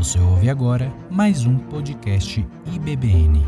[0.00, 3.44] Você ouve agora mais um podcast IBBN.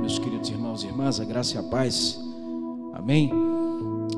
[0.00, 2.18] Meus queridos irmãos e irmãs, a graça e a paz.
[2.94, 3.30] Amém.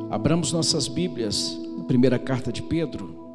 [0.08, 3.25] Abramos nossas Bíblias na primeira carta de Pedro.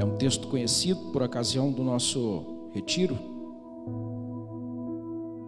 [0.00, 3.18] É um texto conhecido por ocasião do nosso retiro.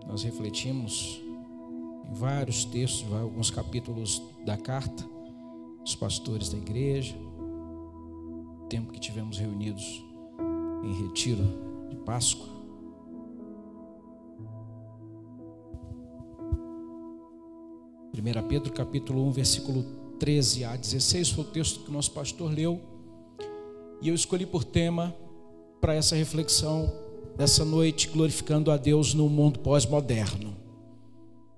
[0.07, 1.23] Nós refletimos
[2.07, 5.09] em vários textos, alguns capítulos da carta,
[5.83, 10.05] os pastores da igreja, o tempo que tivemos reunidos
[10.85, 11.43] em retiro
[11.89, 12.47] de Páscoa.
[18.13, 19.83] Primeira Pedro capítulo 1, versículo
[20.19, 22.92] 13 a 16 foi o texto que o nosso pastor leu.
[24.03, 25.15] E eu escolhi por tema
[25.81, 26.93] para essa reflexão
[27.37, 30.57] dessa noite glorificando a Deus no mundo pós-moderno.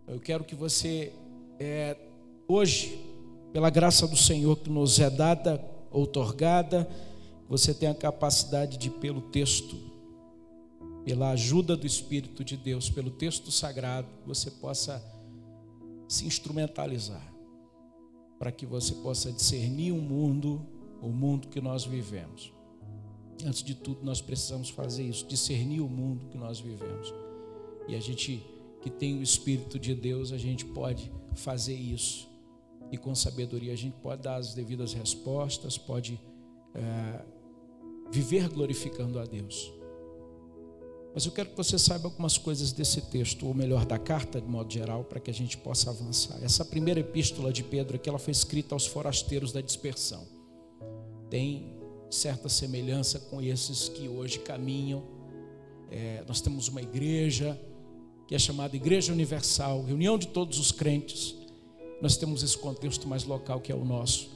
[0.06, 1.10] Eu quero que você
[1.58, 1.96] é,
[2.46, 3.00] hoje,
[3.50, 5.58] pela graça do Senhor que nos é dada,
[5.90, 6.86] outorgada,
[7.48, 9.94] você tenha a capacidade de pelo texto
[11.04, 15.04] pela ajuda do Espírito de Deus, pelo texto sagrado, você possa
[16.08, 17.32] se instrumentalizar
[18.38, 20.66] para que você possa discernir o mundo,
[21.04, 22.52] o mundo que nós vivemos.
[23.44, 27.12] Antes de tudo, nós precisamos fazer isso, discernir o mundo que nós vivemos.
[27.88, 28.42] E a gente
[28.80, 32.28] que tem o Espírito de Deus, a gente pode fazer isso.
[32.92, 36.20] E com sabedoria a gente pode dar as devidas respostas, pode
[36.74, 37.24] é,
[38.10, 39.72] viver glorificando a Deus.
[41.14, 44.48] Mas eu quero que você saiba algumas coisas desse texto, ou melhor, da carta de
[44.48, 46.42] modo geral, para que a gente possa avançar.
[46.42, 50.26] Essa primeira epístola de Pedro aqui, ela foi escrita aos forasteiros da dispersão.
[51.30, 51.74] Tem
[52.10, 55.02] certa semelhança com esses que hoje caminham.
[55.90, 57.60] É, nós temos uma igreja
[58.26, 61.36] que é chamada Igreja Universal, reunião de todos os crentes.
[62.00, 64.34] Nós temos esse contexto mais local que é o nosso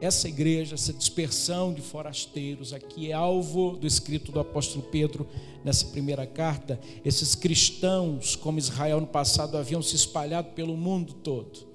[0.00, 5.26] essa igreja, essa dispersão de forasteiros aqui é alvo do escrito do apóstolo Pedro
[5.64, 6.78] nessa primeira carta.
[7.04, 11.66] Esses cristãos, como Israel no passado, haviam se espalhado pelo mundo todo.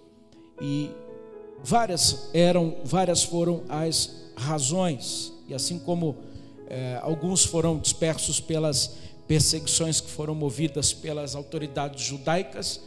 [0.61, 0.91] E
[1.63, 5.33] várias eram, várias foram as razões.
[5.47, 6.17] E assim como
[6.67, 12.81] eh, alguns foram dispersos pelas perseguições que foram movidas pelas autoridades judaicas,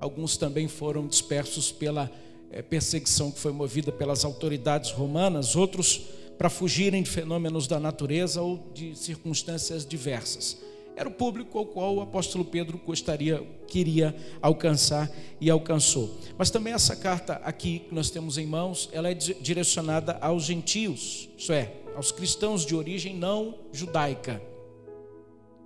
[0.00, 2.10] alguns também foram dispersos pela
[2.50, 6.02] é, perseguição que foi movida pelas autoridades romanas, outros
[6.38, 10.56] para fugirem de fenômenos da natureza ou de circunstâncias diversas.
[11.00, 16.14] Era o público ao qual o apóstolo Pedro gostaria, queria alcançar e alcançou.
[16.36, 21.30] Mas também essa carta aqui que nós temos em mãos, ela é direcionada aos gentios,
[21.38, 24.42] isso é, aos cristãos de origem não judaica,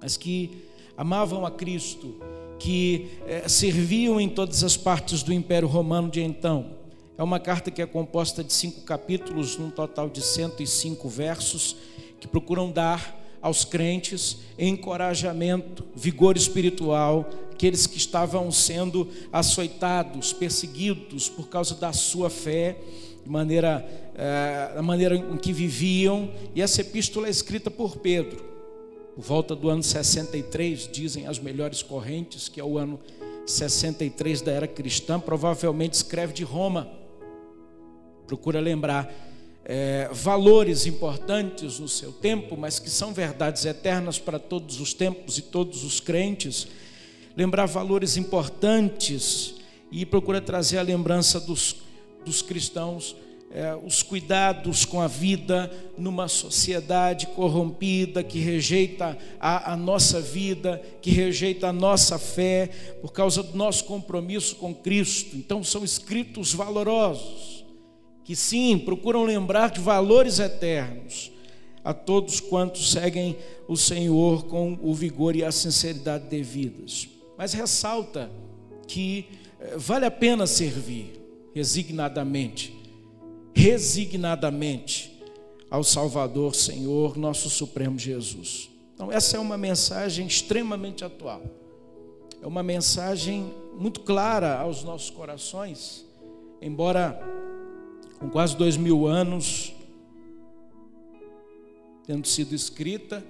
[0.00, 2.14] mas que amavam a Cristo,
[2.56, 6.76] que eh, serviam em todas as partes do Império Romano de então.
[7.18, 11.74] É uma carta que é composta de cinco capítulos, num total de 105 versos,
[12.20, 21.48] que procuram dar aos crentes encorajamento, vigor espiritual, aqueles que estavam sendo açoitados, perseguidos por
[21.50, 22.78] causa da sua fé,
[23.22, 26.30] de maneira, eh, da maneira em que viviam.
[26.54, 28.42] E essa epístola é escrita por Pedro,
[29.14, 32.98] por volta do ano 63, dizem as melhores correntes, que é o ano
[33.44, 37.04] 63 da era cristã, provavelmente escreve de Roma
[38.26, 39.12] procura lembrar
[39.64, 45.38] é, valores importantes no seu tempo, mas que são verdades eternas para todos os tempos
[45.38, 46.66] e todos os crentes.
[47.36, 49.54] Lembrar valores importantes
[49.90, 51.76] e procura trazer a lembrança dos,
[52.24, 53.16] dos cristãos
[53.54, 60.82] é, os cuidados com a vida numa sociedade corrompida que rejeita a, a, nossa vida,
[61.00, 62.68] que rejeita a nossa fé
[63.00, 65.36] por causa do nosso compromisso com Cristo.
[65.36, 67.53] Então, são escritos valorosos
[68.24, 71.30] que sim, procuram lembrar de valores eternos
[71.84, 73.36] a todos quantos seguem
[73.68, 77.08] o Senhor com o vigor e a sinceridade devidas.
[77.36, 78.30] Mas ressalta
[78.88, 79.26] que
[79.60, 81.20] eh, vale a pena servir
[81.54, 82.74] resignadamente,
[83.54, 85.12] resignadamente
[85.70, 88.70] ao Salvador, Senhor, nosso Supremo Jesus.
[88.94, 91.42] Então, essa é uma mensagem extremamente atual.
[92.40, 96.06] É uma mensagem muito clara aos nossos corações,
[96.62, 97.20] embora
[98.24, 99.74] com quase dois mil anos
[102.06, 103.22] tendo sido escrita,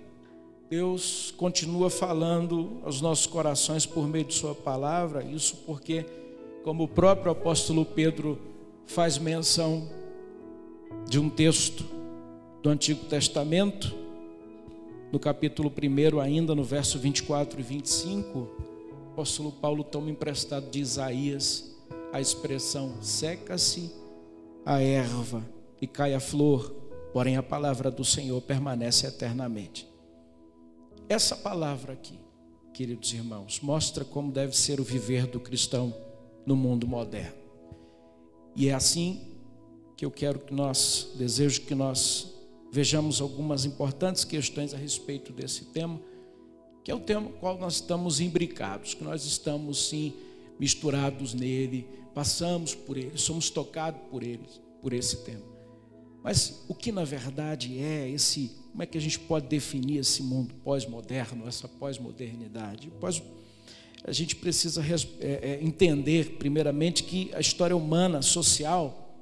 [0.70, 6.06] Deus continua falando aos nossos corações por meio de Sua palavra, isso porque,
[6.62, 8.38] como o próprio apóstolo Pedro
[8.86, 9.88] faz menção
[11.08, 11.84] de um texto
[12.62, 13.92] do Antigo Testamento,
[15.10, 20.78] no capítulo 1, ainda no verso 24 e 25, o apóstolo Paulo toma emprestado de
[20.78, 21.74] Isaías
[22.12, 24.03] a expressão seca-se
[24.64, 25.44] a erva
[25.80, 26.70] e cai a flor,
[27.12, 29.88] porém a palavra do Senhor permanece eternamente.
[31.08, 32.18] Essa palavra aqui,
[32.72, 35.94] queridos irmãos, mostra como deve ser o viver do cristão
[36.46, 37.36] no mundo moderno.
[38.56, 39.20] E é assim
[39.96, 42.32] que eu quero que nós, desejo que nós
[42.72, 46.00] vejamos algumas importantes questões a respeito desse tema,
[46.82, 50.12] que é o tema com qual nós estamos imbricados, que nós estamos sim
[50.58, 54.44] misturados nele, passamos por ele, somos tocados por ele,
[54.80, 55.54] por esse tema.
[56.22, 60.22] Mas o que na verdade é esse, como é que a gente pode definir esse
[60.22, 62.90] mundo pós-moderno, essa pós-modernidade?
[63.00, 63.22] Pós
[64.06, 64.84] a gente precisa
[65.18, 69.16] é, é, entender, primeiramente, que a história humana, social,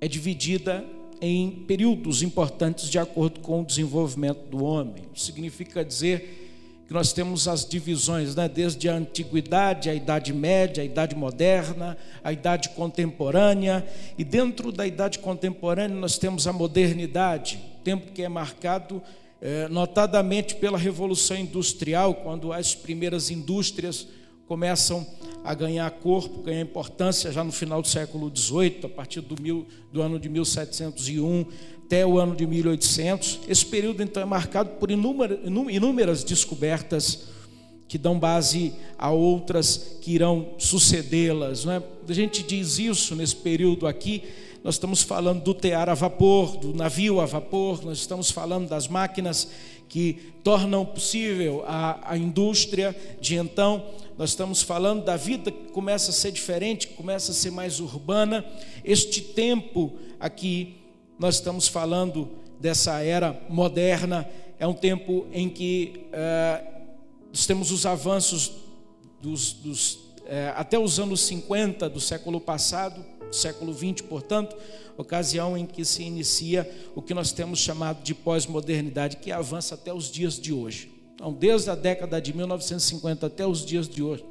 [0.00, 0.84] é dividida
[1.20, 5.04] em períodos importantes de acordo com o desenvolvimento do homem.
[5.14, 6.43] Significa dizer
[6.86, 8.48] que nós temos as divisões, né?
[8.48, 13.86] desde a antiguidade, a idade média, a idade moderna, a idade contemporânea,
[14.18, 19.02] e dentro da idade contemporânea nós temos a modernidade, tempo que é marcado
[19.40, 24.06] eh, notadamente pela revolução industrial, quando as primeiras indústrias
[24.46, 25.06] começam
[25.42, 29.66] a ganhar corpo, ganhar importância já no final do século XVIII, a partir do, mil,
[29.92, 31.46] do ano de 1701
[31.84, 33.40] até o ano de 1800.
[33.48, 37.28] Esse período então é marcado por inúmeras, inúmeras descobertas
[37.86, 41.66] que dão base a outras que irão sucedê-las.
[41.66, 41.82] É?
[42.08, 44.22] A gente diz isso nesse período aqui,
[44.64, 48.88] nós estamos falando do tear a vapor, do navio a vapor, nós estamos falando das
[48.88, 49.48] máquinas
[49.88, 53.84] que tornam possível a, a indústria de então,
[54.16, 57.80] nós estamos falando da vida que começa a ser diferente, que começa a ser mais
[57.80, 58.44] urbana.
[58.84, 60.76] Este tempo aqui,
[61.18, 62.28] nós estamos falando
[62.60, 64.28] dessa era moderna,
[64.58, 66.64] é um tempo em que é,
[67.28, 68.52] nós temos os avanços
[69.20, 73.04] dos, dos é, até os anos 50 do século passado,
[73.34, 74.56] século 20, portanto,
[74.96, 79.92] ocasião em que se inicia o que nós temos chamado de pós-modernidade, que avança até
[79.92, 80.90] os dias de hoje.
[81.14, 84.24] Então, desde a década de 1950 até os dias de hoje,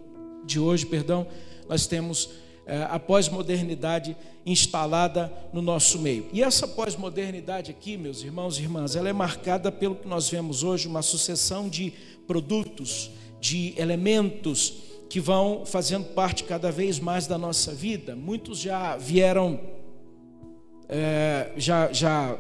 [0.46, 1.26] de hoje perdão,
[1.68, 2.30] nós temos
[2.66, 4.16] é, a pós-modernidade
[4.46, 6.28] instalada no nosso meio.
[6.34, 10.64] E essa pós-modernidade aqui, meus irmãos e irmãs, ela é marcada pelo que nós vemos
[10.64, 11.94] hoje, uma sucessão de
[12.28, 18.16] produtos, de elementos que vão fazendo parte cada vez mais da nossa vida.
[18.16, 19.60] Muitos já vieram,
[20.90, 22.36] é, já, já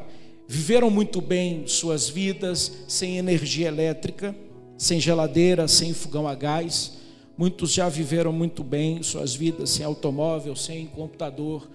[0.48, 4.36] viveram muito bem suas vidas sem energia elétrica,
[4.76, 6.98] sem geladeira, sem fogão a gás.
[7.38, 11.70] Muitos já viveram muito bem suas vidas sem automóvel, sem computador.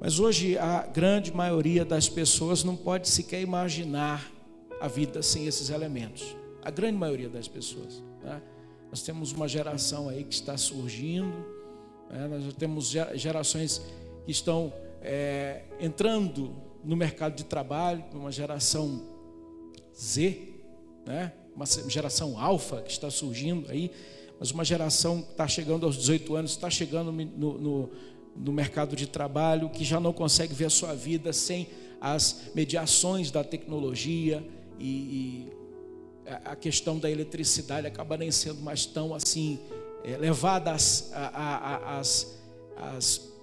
[0.00, 4.28] Mas hoje a grande maioria das pessoas não pode sequer imaginar
[4.80, 6.34] a vida sem esses elementos.
[6.64, 8.02] A grande maioria das pessoas.
[8.24, 8.42] Né?
[8.94, 11.34] Nós temos uma geração aí que está surgindo,
[12.08, 12.28] né?
[12.28, 13.82] nós temos gerações
[14.24, 16.54] que estão é, entrando
[16.84, 19.02] no mercado de trabalho, uma geração
[19.92, 20.38] Z,
[21.04, 21.32] né?
[21.56, 23.90] uma geração alfa que está surgindo aí,
[24.38, 27.90] mas uma geração que está chegando aos 18 anos, está chegando no, no,
[28.36, 31.66] no mercado de trabalho, que já não consegue ver a sua vida sem
[32.00, 35.63] as mediações da tecnologia e, e
[36.44, 39.58] a questão da eletricidade acaba nem sendo mais tão assim
[40.04, 42.38] é, levada às, às,
[42.76, 43.34] às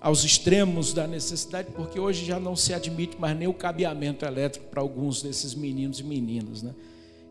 [0.00, 4.66] aos extremos da necessidade, porque hoje já não se admite mais nem o cabeamento elétrico
[4.68, 6.62] para alguns desses meninos e meninas.
[6.62, 6.74] Né?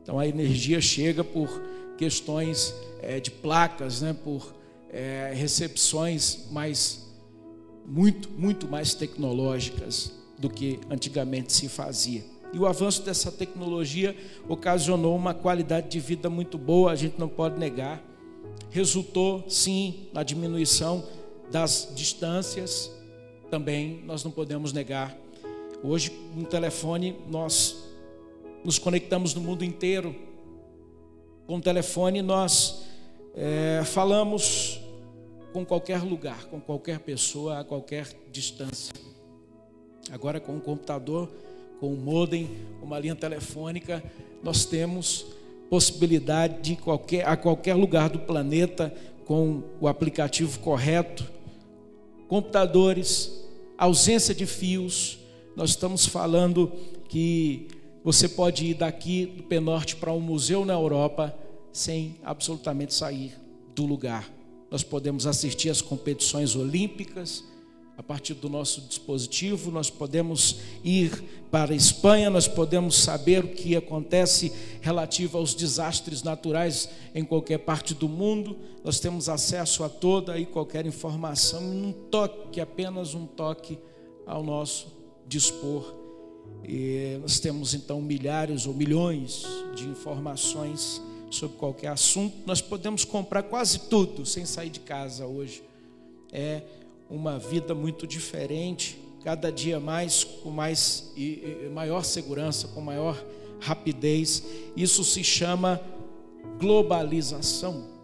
[0.04, 1.62] Então a energia chega por
[1.98, 4.13] questões é, de placas, né?
[4.13, 4.54] por
[4.89, 7.06] é, recepções mais
[7.86, 12.24] muito, muito mais tecnológicas do que antigamente se fazia.
[12.54, 14.16] E o avanço dessa tecnologia
[14.48, 18.01] ocasionou uma qualidade de vida muito boa, a gente não pode negar.
[18.70, 21.04] Resultou, sim, na diminuição
[21.51, 22.92] das distâncias,
[23.50, 25.16] também nós não podemos negar.
[25.84, 27.88] Hoje, no telefone, nós
[28.63, 30.16] nos conectamos no mundo inteiro.
[31.46, 32.84] Com o telefone, nós
[33.36, 34.82] é, falamos
[35.54, 38.94] com qualquer lugar, com qualquer pessoa, a qualquer distância.
[40.12, 41.30] Agora, com o computador,
[41.79, 42.50] com o modem,
[42.81, 44.03] uma linha telefônica,
[44.43, 45.25] nós temos
[45.69, 48.93] possibilidade de qualquer, a qualquer lugar do planeta,
[49.25, 51.29] com o aplicativo correto,
[52.29, 53.43] computadores,
[53.77, 55.19] ausência de fios.
[55.55, 56.72] Nós estamos falando
[57.10, 57.67] que
[58.03, 61.38] você pode ir daqui do Penorte para um museu na Europa
[61.74, 63.34] sem absolutamente sair
[63.75, 64.31] do lugar.
[64.72, 67.43] Nós podemos assistir às competições olímpicas
[67.98, 71.12] a partir do nosso dispositivo, nós podemos ir
[71.50, 77.58] para a Espanha, nós podemos saber o que acontece relativo aos desastres naturais em qualquer
[77.58, 83.25] parte do mundo, nós temos acesso a toda e qualquer informação, um toque, apenas um
[83.25, 83.80] toque
[84.27, 84.88] ao nosso
[85.27, 85.96] dispor.
[86.63, 89.44] E nós temos então milhares ou milhões
[89.75, 91.01] de informações
[91.32, 95.63] sobre qualquer assunto, nós podemos comprar quase tudo sem sair de casa hoje.
[96.32, 96.62] É
[97.10, 103.22] uma vida muito diferente, cada dia mais com mais e, e maior segurança, com maior
[103.60, 104.44] rapidez.
[104.76, 105.82] Isso se chama
[106.60, 107.98] globalização.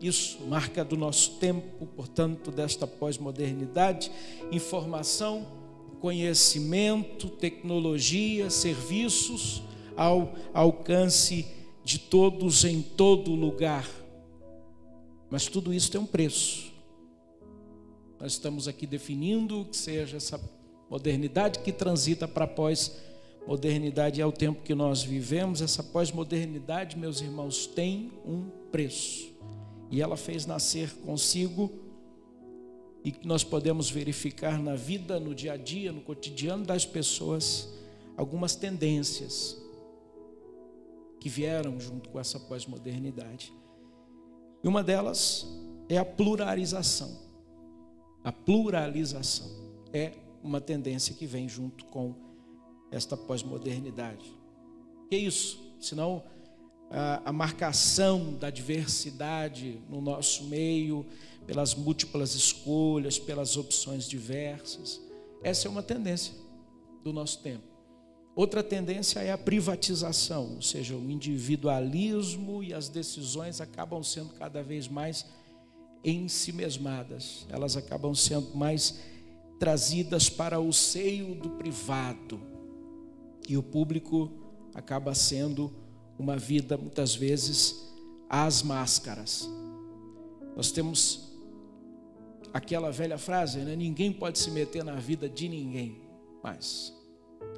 [0.00, 4.10] Isso marca do nosso tempo, portanto, desta pós-modernidade,
[4.52, 5.46] informação,
[6.00, 9.62] conhecimento, tecnologia, serviços
[9.96, 11.46] ao alcance
[11.82, 13.88] de todos em todo lugar.
[15.30, 16.73] Mas tudo isso tem um preço.
[18.24, 20.40] Nós estamos aqui definindo que seja essa
[20.88, 25.60] modernidade que transita para pós-modernidade é o tempo que nós vivemos.
[25.60, 29.30] Essa pós-modernidade, meus irmãos, tem um preço.
[29.90, 31.70] E ela fez nascer consigo
[33.04, 37.68] e que nós podemos verificar na vida, no dia a dia, no cotidiano das pessoas,
[38.16, 39.62] algumas tendências
[41.20, 43.52] que vieram junto com essa pós-modernidade.
[44.62, 45.46] E uma delas
[45.90, 47.23] é a pluralização.
[48.24, 49.50] A pluralização
[49.92, 50.12] é
[50.42, 52.14] uma tendência que vem junto com
[52.90, 54.32] esta pós-modernidade.
[55.10, 55.62] Que isso?
[55.78, 56.22] Senão
[56.90, 61.04] a, a marcação da diversidade no nosso meio,
[61.46, 65.00] pelas múltiplas escolhas, pelas opções diversas.
[65.42, 66.34] Essa é uma tendência
[67.02, 67.74] do nosso tempo.
[68.34, 74.62] Outra tendência é a privatização, ou seja, o individualismo e as decisões acabam sendo cada
[74.62, 75.26] vez mais
[76.04, 79.00] em si mesmadas, elas acabam sendo mais
[79.58, 82.40] trazidas para o seio do privado.
[83.48, 84.30] E o público
[84.74, 85.72] acaba sendo
[86.18, 87.92] uma vida, muitas vezes,
[88.28, 89.48] às máscaras.
[90.56, 91.32] Nós temos
[92.52, 93.74] aquela velha frase, né?
[93.74, 96.02] ninguém pode se meter na vida de ninguém
[96.42, 96.92] mais.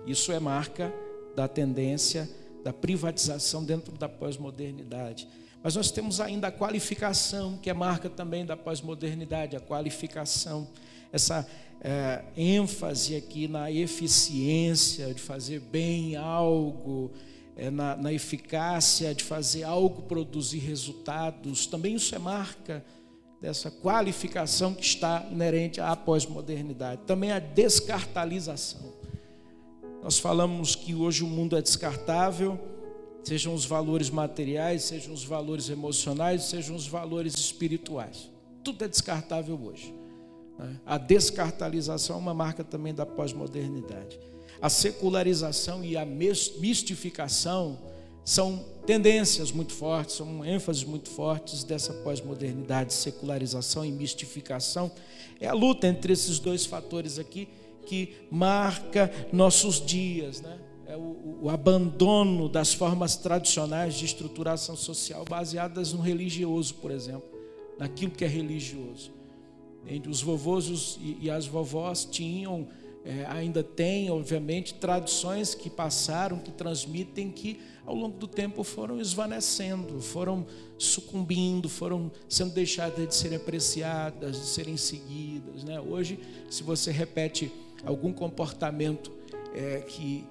[0.07, 0.93] Isso é marca
[1.35, 2.31] da tendência
[2.63, 5.29] da privatização dentro da pós-modernidade.
[5.67, 10.69] Mas nós temos ainda a qualificação, que é marca também da pós-modernidade, a qualificação,
[11.13, 11.45] essa
[11.81, 17.11] é, ênfase aqui na eficiência de fazer bem algo,
[17.57, 21.67] é, na, na eficácia de fazer algo produzir resultados.
[21.67, 22.85] Também isso é marca
[23.43, 27.01] dessa qualificação que está inerente à pós-modernidade.
[27.09, 28.95] Também a descartalização.
[30.01, 32.76] Nós falamos que hoje o mundo é descartável
[33.27, 38.31] sejam os valores materiais, sejam os valores emocionais, sejam os valores espirituais.
[38.63, 39.93] Tudo é descartável hoje.
[40.57, 40.79] Né?
[40.87, 44.21] A descartalização é uma marca também da pós-modernidade.
[44.63, 47.77] A secularização e a mistificação
[48.25, 54.89] são tendências muito fortes, são ênfases muito fortes dessa pós-modernidade, secularização e mistificação.
[55.41, 57.49] É a luta entre esses dois fatores aqui
[57.87, 60.61] que marca nossos dias, né?
[60.87, 67.29] É o, o, abandono das formas tradicionais de estruturação social baseadas no religioso, por exemplo,
[67.79, 69.11] naquilo que é religioso.
[69.87, 72.69] Entre os vovôs e, as vovós tinham,
[73.05, 79.01] é, ainda tem, obviamente, tradições que passaram, que transmitem, que ao longo do tempo foram
[79.01, 85.63] esvanecendo, foram sucumbindo, foram sendo deixadas de serem apreciadas, de serem seguidas.
[85.63, 85.81] Né?
[85.81, 86.19] Hoje,
[86.51, 87.53] se você repete
[87.85, 89.13] algum comportamento
[89.55, 90.25] é, que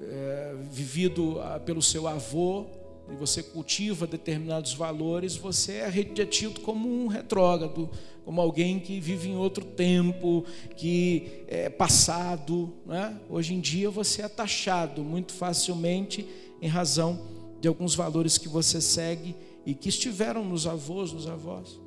[0.00, 2.66] é, vivido ah, pelo seu avô,
[3.10, 5.90] e você cultiva determinados valores, você é
[6.24, 7.90] tido como um retrógrado,
[8.24, 10.44] como alguém que vive em outro tempo,
[10.76, 12.72] que é passado.
[12.86, 13.18] Né?
[13.28, 16.26] Hoje em dia você é taxado muito facilmente
[16.60, 17.20] em razão
[17.60, 19.34] de alguns valores que você segue
[19.66, 21.80] e que estiveram nos avós, nos avós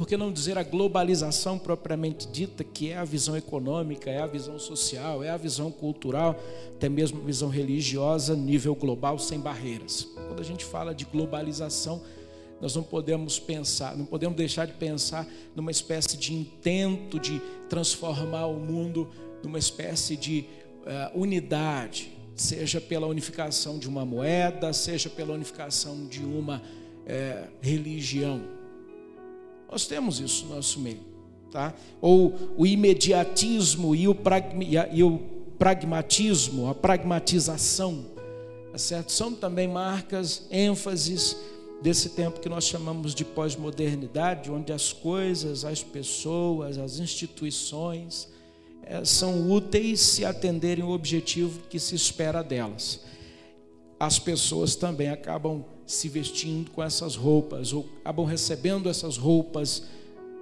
[0.00, 4.26] por que não dizer a globalização propriamente dita, que é a visão econômica, é a
[4.26, 6.42] visão social, é a visão cultural,
[6.74, 10.08] até mesmo a visão religiosa, nível global, sem barreiras.
[10.26, 12.00] Quando a gente fala de globalização,
[12.62, 17.38] nós não podemos pensar, não podemos deixar de pensar numa espécie de intento de
[17.68, 19.06] transformar o mundo
[19.44, 20.46] numa espécie de
[21.14, 28.59] uh, unidade, seja pela unificação de uma moeda, seja pela unificação de uma uh, religião.
[29.70, 31.00] Nós temos isso no nosso meio.
[31.50, 31.74] Tá?
[32.00, 34.16] Ou o imediatismo e o,
[34.92, 35.18] e o
[35.58, 38.04] pragmatismo, a pragmatização,
[38.72, 39.12] tá certo?
[39.12, 41.36] são também marcas, ênfases
[41.82, 48.28] desse tempo que nós chamamos de pós-modernidade, onde as coisas, as pessoas, as instituições
[48.82, 53.00] é, são úteis se atenderem o objetivo que se espera delas.
[54.00, 59.82] As pessoas também acabam se vestindo com essas roupas, ou acabam recebendo essas roupas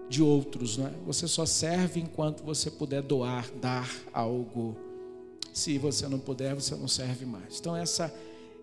[0.08, 0.78] de outros.
[0.78, 0.94] Né?
[1.04, 4.76] Você só serve enquanto você puder doar, dar algo.
[5.52, 7.58] Se você não puder, você não serve mais.
[7.58, 8.14] Então, essa,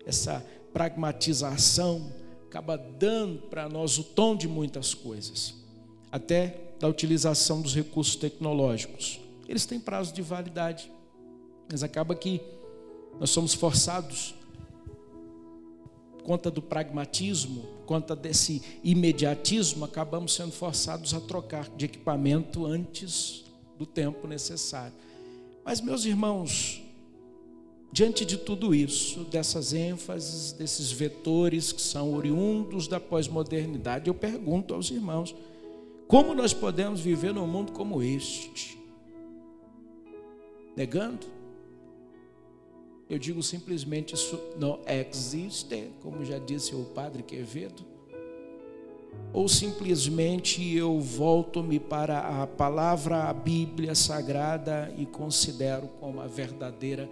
[0.06, 2.10] essa pragmatização
[2.48, 5.54] acaba dando para nós o tom de muitas coisas,
[6.10, 9.20] até da utilização dos recursos tecnológicos.
[9.46, 10.90] Eles têm prazo de validade,
[11.70, 12.40] mas acaba que
[13.20, 14.34] nós somos forçados,
[16.26, 23.44] conta do pragmatismo, conta desse imediatismo, acabamos sendo forçados a trocar de equipamento antes
[23.78, 24.92] do tempo necessário.
[25.64, 26.82] Mas, meus irmãos,
[27.92, 34.74] Diante de tudo isso, dessas ênfases, desses vetores que são oriundos da pós-modernidade, eu pergunto
[34.74, 35.34] aos irmãos:
[36.06, 38.76] como nós podemos viver num mundo como este?
[40.76, 41.35] Negando?
[43.08, 47.84] Eu digo simplesmente isso não existe, como já disse o padre Quevedo.
[49.32, 57.08] Ou simplesmente eu volto-me para a palavra, a Bíblia Sagrada e considero como a verdadeira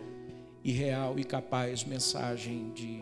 [0.65, 3.01] e real e capaz mensagem de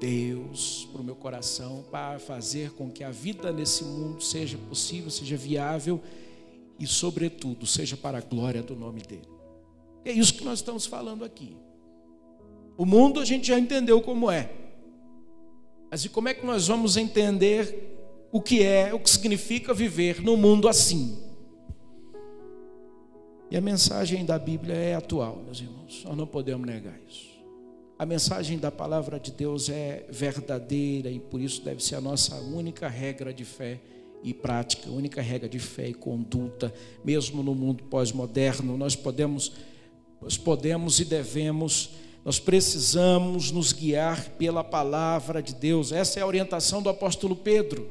[0.00, 5.10] Deus para o meu coração, para fazer com que a vida nesse mundo seja possível,
[5.10, 6.00] seja viável
[6.78, 9.28] e, sobretudo, seja para a glória do nome dEle.
[10.04, 11.56] É isso que nós estamos falando aqui.
[12.82, 14.50] O mundo a gente já entendeu como é,
[15.88, 17.96] mas e como é que nós vamos entender
[18.32, 21.16] o que é, o que significa viver no mundo assim?
[23.48, 27.30] E a mensagem da Bíblia é atual, meus irmãos, nós não podemos negar isso.
[27.96, 32.34] A mensagem da palavra de Deus é verdadeira e por isso deve ser a nossa
[32.34, 33.80] única regra de fé
[34.24, 36.74] e prática, única regra de fé e conduta,
[37.04, 38.76] mesmo no mundo pós-moderno.
[38.76, 39.52] Nós podemos,
[40.20, 41.90] nós podemos e devemos,
[42.24, 45.92] nós precisamos nos guiar pela palavra de Deus.
[45.92, 47.90] Essa é a orientação do apóstolo Pedro.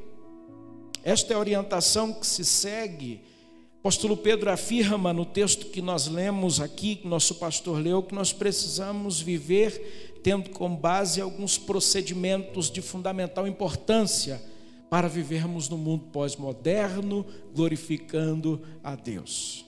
[1.04, 3.22] Esta é a orientação que se segue
[3.82, 8.32] apóstolo Pedro afirma no texto que nós lemos aqui, que nosso pastor leu, que nós
[8.32, 14.40] precisamos viver tendo como base alguns procedimentos de fundamental importância
[14.88, 17.26] para vivermos no mundo pós-moderno,
[17.56, 19.66] glorificando a Deus.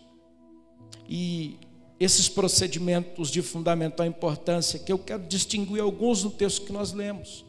[1.09, 1.57] E
[1.99, 7.45] esses procedimentos de fundamental importância, que eu quero distinguir alguns no texto que nós lemos.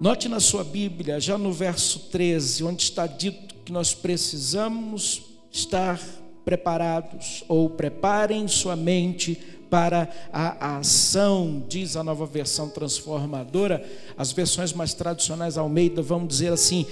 [0.00, 6.00] Note na sua Bíblia, já no verso 13, onde está dito que nós precisamos estar
[6.44, 13.84] preparados, ou preparem sua mente para a ação, diz a nova versão transformadora.
[14.16, 16.86] As versões mais tradicionais Almeida vão dizer assim: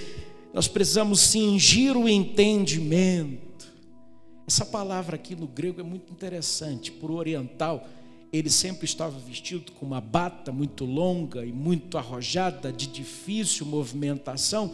[0.53, 3.46] nós precisamos cingir o entendimento.
[4.47, 7.87] Essa palavra aqui no grego é muito interessante, por oriental
[8.33, 14.73] ele sempre estava vestido com uma bata muito longa e muito arrojada, de difícil movimentação.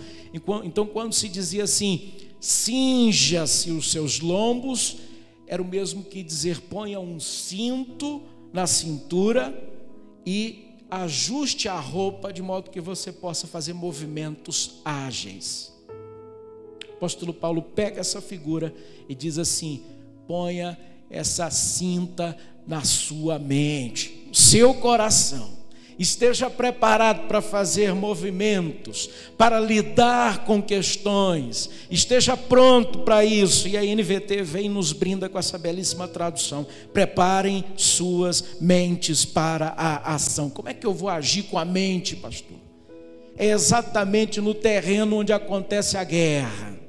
[0.64, 4.98] Então, quando se dizia assim, cinja-se os seus lombos,
[5.46, 9.54] era o mesmo que dizer, ponha um cinto na cintura
[10.26, 15.71] e ajuste a roupa de modo que você possa fazer movimentos ágeis.
[17.02, 18.72] Apóstolo Paulo pega essa figura
[19.08, 19.82] e diz assim:
[20.24, 20.78] ponha
[21.10, 25.60] essa cinta na sua mente, no seu coração.
[25.98, 33.66] Esteja preparado para fazer movimentos, para lidar com questões, esteja pronto para isso.
[33.66, 36.64] E a NVT vem e nos brinda com essa belíssima tradução.
[36.92, 40.48] Preparem suas mentes para a ação.
[40.48, 42.58] Como é que eu vou agir com a mente, pastor?
[43.36, 46.81] É exatamente no terreno onde acontece a guerra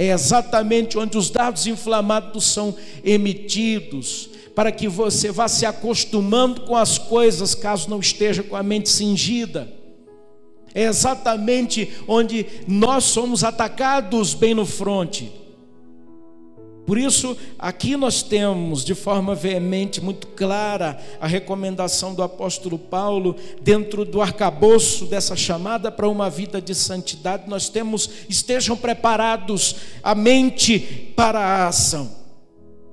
[0.00, 6.74] é exatamente onde os dados inflamados são emitidos, para que você vá se acostumando com
[6.74, 9.70] as coisas, caso não esteja com a mente cingida.
[10.74, 15.30] É exatamente onde nós somos atacados bem no fronte.
[16.90, 23.36] Por isso, aqui nós temos de forma veemente, muito clara, a recomendação do apóstolo Paulo,
[23.62, 30.16] dentro do arcabouço dessa chamada para uma vida de santidade, nós temos, estejam preparados a
[30.16, 32.10] mente para a ação.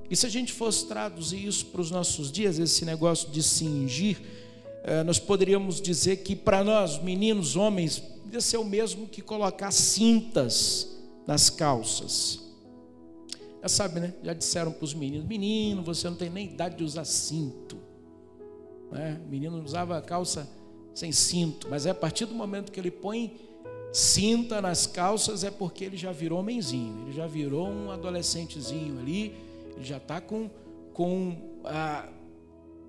[0.08, 4.20] E se a gente fosse traduzir isso para os nossos dias, esse negócio de cingir,
[4.84, 9.72] eh, nós poderíamos dizer que para nós, meninos, homens, deve ser o mesmo que colocar
[9.72, 10.86] cintas
[11.26, 12.46] nas calças.
[13.62, 14.14] Já sabe, né?
[14.22, 17.76] Já disseram para os meninos: menino, você não tem nem idade de usar cinto.
[18.90, 19.20] Né?
[19.26, 20.48] O menino usava calça
[20.94, 23.36] sem cinto, mas é a partir do momento que ele põe
[23.92, 29.34] cinta nas calças é porque ele já virou homenzinho, ele já virou um adolescentezinho ali,
[29.74, 30.50] ele já está com,
[30.92, 32.08] com a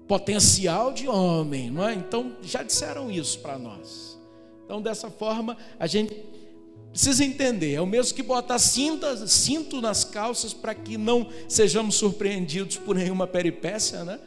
[0.07, 1.93] potencial de homem, não é?
[1.93, 4.19] Então já disseram isso para nós.
[4.65, 6.15] Então dessa forma a gente
[6.91, 11.95] precisa entender, é o mesmo que botar cinta, cinto nas calças para que não sejamos
[11.95, 14.19] surpreendidos por nenhuma peripécia, né?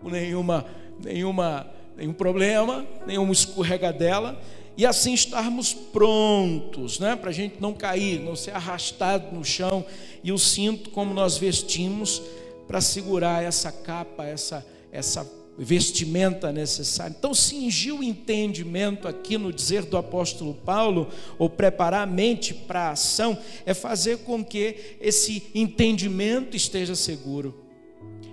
[0.00, 0.64] Por nenhuma,
[1.02, 4.40] nenhuma, nenhum problema, nenhuma escorregadela
[4.76, 7.16] e assim estarmos prontos, né?
[7.16, 9.84] Para a gente não cair, não ser arrastado no chão
[10.22, 12.22] e o cinto como nós vestimos
[12.66, 17.14] para segurar essa capa, essa essa vestimenta necessária.
[17.16, 22.88] Então, cingir o entendimento aqui no dizer do apóstolo Paulo, ou preparar a mente para
[22.88, 27.62] a ação, é fazer com que esse entendimento esteja seguro.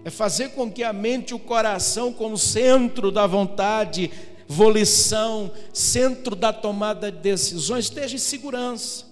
[0.03, 4.09] É fazer com que a mente e o coração, como centro da vontade,
[4.47, 9.10] volição, centro da tomada de decisões, esteja em segurança.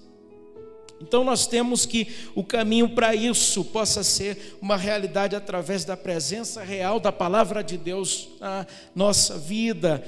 [1.01, 6.61] Então nós temos que o caminho para isso possa ser uma realidade através da presença
[6.63, 10.03] real da palavra de Deus na nossa vida,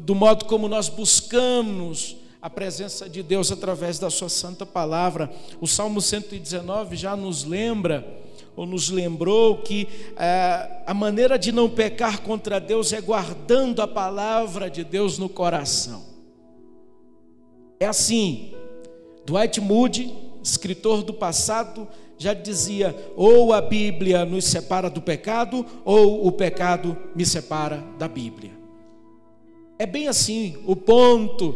[0.00, 5.30] do modo como nós buscamos a presença de Deus através da sua santa palavra.
[5.60, 8.06] O Salmo 119 já nos lembra
[8.54, 13.88] ou nos lembrou que é, a maneira de não pecar contra Deus é guardando a
[13.88, 16.04] palavra de Deus no coração.
[17.78, 18.55] É assim.
[19.26, 21.86] Dwight Moody, escritor do passado,
[22.16, 28.08] já dizia: ou a Bíblia nos separa do pecado, ou o pecado me separa da
[28.08, 28.52] Bíblia.
[29.78, 31.54] É bem assim, o ponto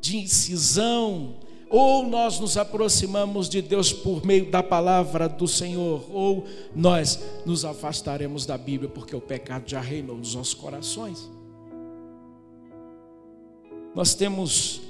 [0.00, 1.36] de incisão
[1.76, 7.64] ou nós nos aproximamos de Deus por meio da palavra do Senhor, ou nós nos
[7.64, 11.28] afastaremos da Bíblia, porque o pecado já reinou nos nossos corações.
[13.92, 14.82] Nós temos,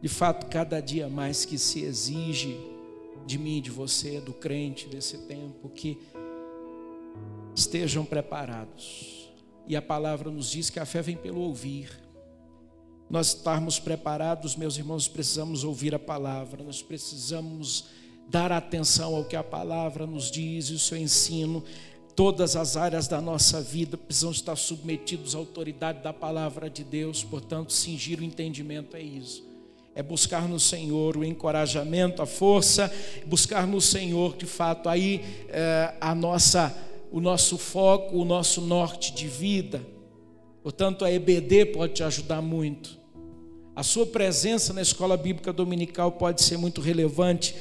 [0.00, 2.58] de fato, cada dia mais que se exige
[3.26, 5.98] de mim, de você, do crente desse tempo, que
[7.54, 9.30] estejam preparados.
[9.66, 12.08] E a palavra nos diz que a fé vem pelo ouvir
[13.10, 17.86] nós estarmos preparados, meus irmãos, precisamos ouvir a palavra, nós precisamos
[18.28, 21.64] dar atenção ao que a palavra nos diz e o seu ensino.
[22.14, 27.24] Todas as áreas da nossa vida precisam estar submetidos à autoridade da palavra de Deus,
[27.24, 29.47] portanto, cingir o entendimento é isso.
[29.98, 32.88] É buscar no Senhor o encorajamento, a força,
[33.26, 36.72] buscar no Senhor, de fato, aí é, a nossa,
[37.10, 39.82] o nosso foco, o nosso norte de vida.
[40.62, 42.96] Portanto, a EBD pode te ajudar muito.
[43.74, 47.56] A sua presença na escola bíblica dominical pode ser muito relevante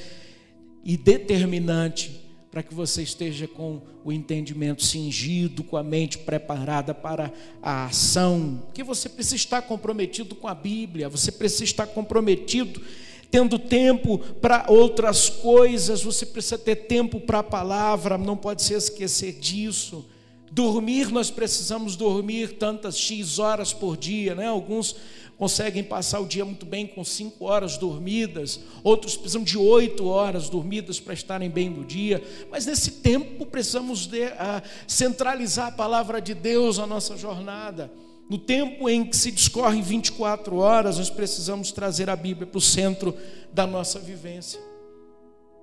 [0.83, 7.31] e determinante para que você esteja com o entendimento cingido, com a mente preparada para
[7.61, 12.81] a ação, porque você precisa estar comprometido com a Bíblia, você precisa estar comprometido
[13.29, 18.73] tendo tempo para outras coisas, você precisa ter tempo para a palavra, não pode se
[18.73, 20.05] esquecer disso.
[20.49, 24.47] Dormir, nós precisamos dormir tantas X horas por dia, né?
[24.47, 24.95] Alguns
[25.37, 30.49] conseguem passar o dia muito bem com cinco horas dormidas, outros precisam de oito horas
[30.49, 36.19] dormidas para estarem bem no dia, mas nesse tempo precisamos de, uh, centralizar a palavra
[36.19, 37.91] de Deus na nossa jornada.
[38.27, 42.61] No tempo em que se discorrem 24 horas, nós precisamos trazer a Bíblia para o
[42.61, 43.15] centro
[43.53, 44.59] da nossa vivência.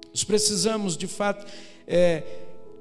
[0.09, 1.45] Nós precisamos, de fato,
[1.87, 2.23] é,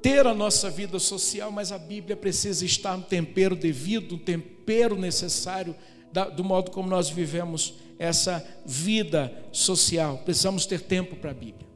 [0.00, 4.96] ter a nossa vida social, mas a Bíblia precisa estar no tempero devido, no tempero
[4.96, 5.74] necessário
[6.22, 10.18] do modo como nós vivemos essa vida social.
[10.18, 11.66] Precisamos ter tempo para a Bíblia.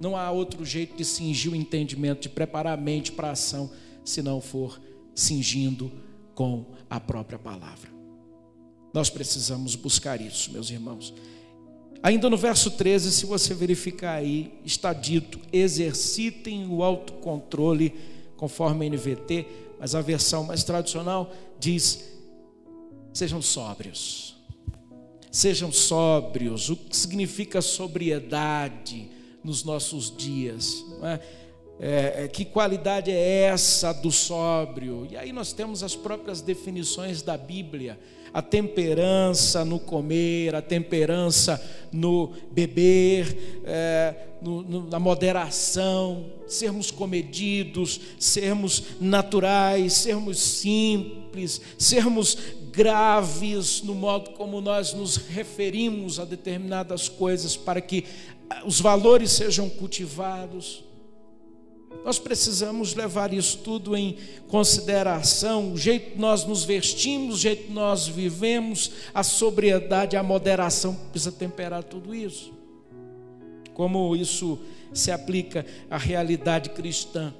[0.00, 3.70] Não há outro jeito de cingir o entendimento, de preparar a mente para a ação,
[4.04, 4.80] se não for
[5.14, 5.90] cingindo
[6.34, 7.90] com a própria palavra.
[8.92, 11.14] Nós precisamos buscar isso, meus irmãos.
[12.02, 17.94] Ainda no verso 13, se você verificar aí, está dito: exercitem o autocontrole,
[18.36, 19.46] conforme a NVT,
[19.80, 22.13] mas a versão mais tradicional diz:
[23.14, 24.34] Sejam sóbrios.
[25.30, 26.68] Sejam sóbrios.
[26.68, 29.08] O que significa sobriedade
[29.42, 30.84] nos nossos dias?
[31.00, 31.44] É?
[31.78, 35.06] É, é, que qualidade é essa do sóbrio?
[35.10, 37.98] E aí nós temos as próprias definições da Bíblia:
[38.32, 41.60] a temperança no comer, a temperança
[41.92, 52.38] no beber, é, no, no, na moderação, sermos comedidos, sermos naturais, sermos simples, sermos
[52.74, 58.04] graves no modo como nós nos referimos a determinadas coisas para que
[58.50, 60.84] ah, os valores sejam cultivados.
[62.04, 67.68] Nós precisamos levar isso tudo em consideração, o jeito que nós nos vestimos, o jeito
[67.68, 72.52] que nós vivemos, a sobriedade, a moderação precisa temperar tudo isso.
[73.72, 74.58] Como isso
[74.92, 77.32] se aplica à realidade cristã,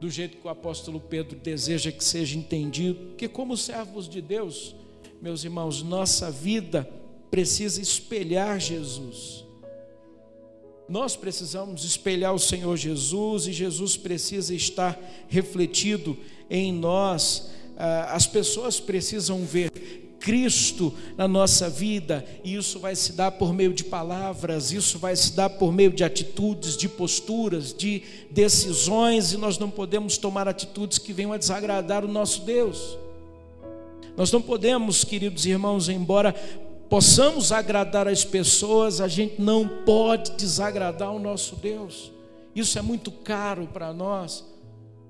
[0.00, 4.74] do jeito que o apóstolo Pedro deseja que seja entendido, que como servos de Deus,
[5.20, 6.88] meus irmãos, nossa vida
[7.30, 9.44] precisa espelhar Jesus.
[10.88, 16.16] Nós precisamos espelhar o Senhor Jesus e Jesus precisa estar refletido
[16.48, 17.50] em nós.
[17.76, 23.52] Ah, as pessoas precisam ver Cristo na nossa vida, e isso vai se dar por
[23.52, 29.32] meio de palavras, isso vai se dar por meio de atitudes, de posturas, de decisões,
[29.32, 32.98] e nós não podemos tomar atitudes que venham a desagradar o nosso Deus.
[34.16, 36.34] Nós não podemos, queridos irmãos, embora
[36.88, 42.12] possamos agradar as pessoas, a gente não pode desagradar o nosso Deus.
[42.54, 44.44] Isso é muito caro para nós,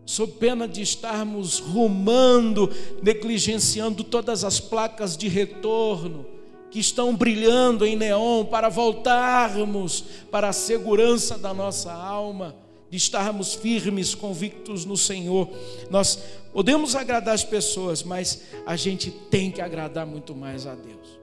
[0.07, 2.71] sob pena de estarmos rumando,
[3.03, 6.25] negligenciando todas as placas de retorno
[6.71, 12.55] que estão brilhando em neon para voltarmos para a segurança da nossa alma,
[12.89, 15.49] de estarmos firmes, convictos no Senhor.
[15.91, 21.19] Nós podemos agradar as pessoas, mas a gente tem que agradar muito mais a Deus.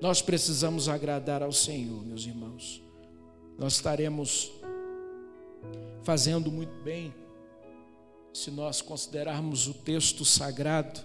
[0.00, 2.82] Nós precisamos agradar ao Senhor, meus irmãos.
[3.58, 4.50] Nós estaremos
[6.02, 7.12] fazendo muito bem
[8.36, 11.00] se nós considerarmos o texto sagrado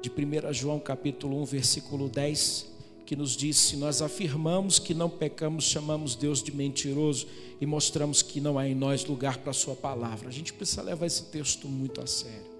[0.00, 2.68] de 1 João capítulo 1, versículo 10,
[3.04, 7.26] que nos diz: se nós afirmamos que não pecamos, chamamos Deus de mentiroso
[7.60, 10.28] e mostramos que não há em nós lugar para a sua palavra.
[10.28, 12.52] A gente precisa levar esse texto muito a sério.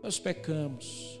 [0.00, 1.20] Nós pecamos,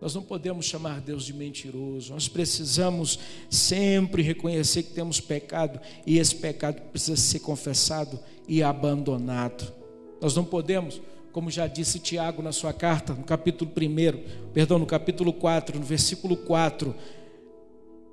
[0.00, 2.14] nós não podemos chamar Deus de mentiroso.
[2.14, 3.18] Nós precisamos
[3.50, 9.83] sempre reconhecer que temos pecado e esse pecado precisa ser confessado e abandonado.
[10.24, 14.86] Nós não podemos, como já disse Tiago na sua carta, no capítulo 1, perdão, no
[14.86, 16.94] capítulo 4, no versículo 4,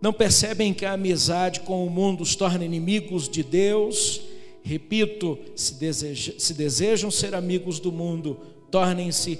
[0.02, 4.24] não percebem que a amizade com o mundo os torna inimigos de Deus?
[4.62, 8.38] Repito, se, deseja, se desejam ser amigos do mundo,
[8.69, 9.39] tornem-se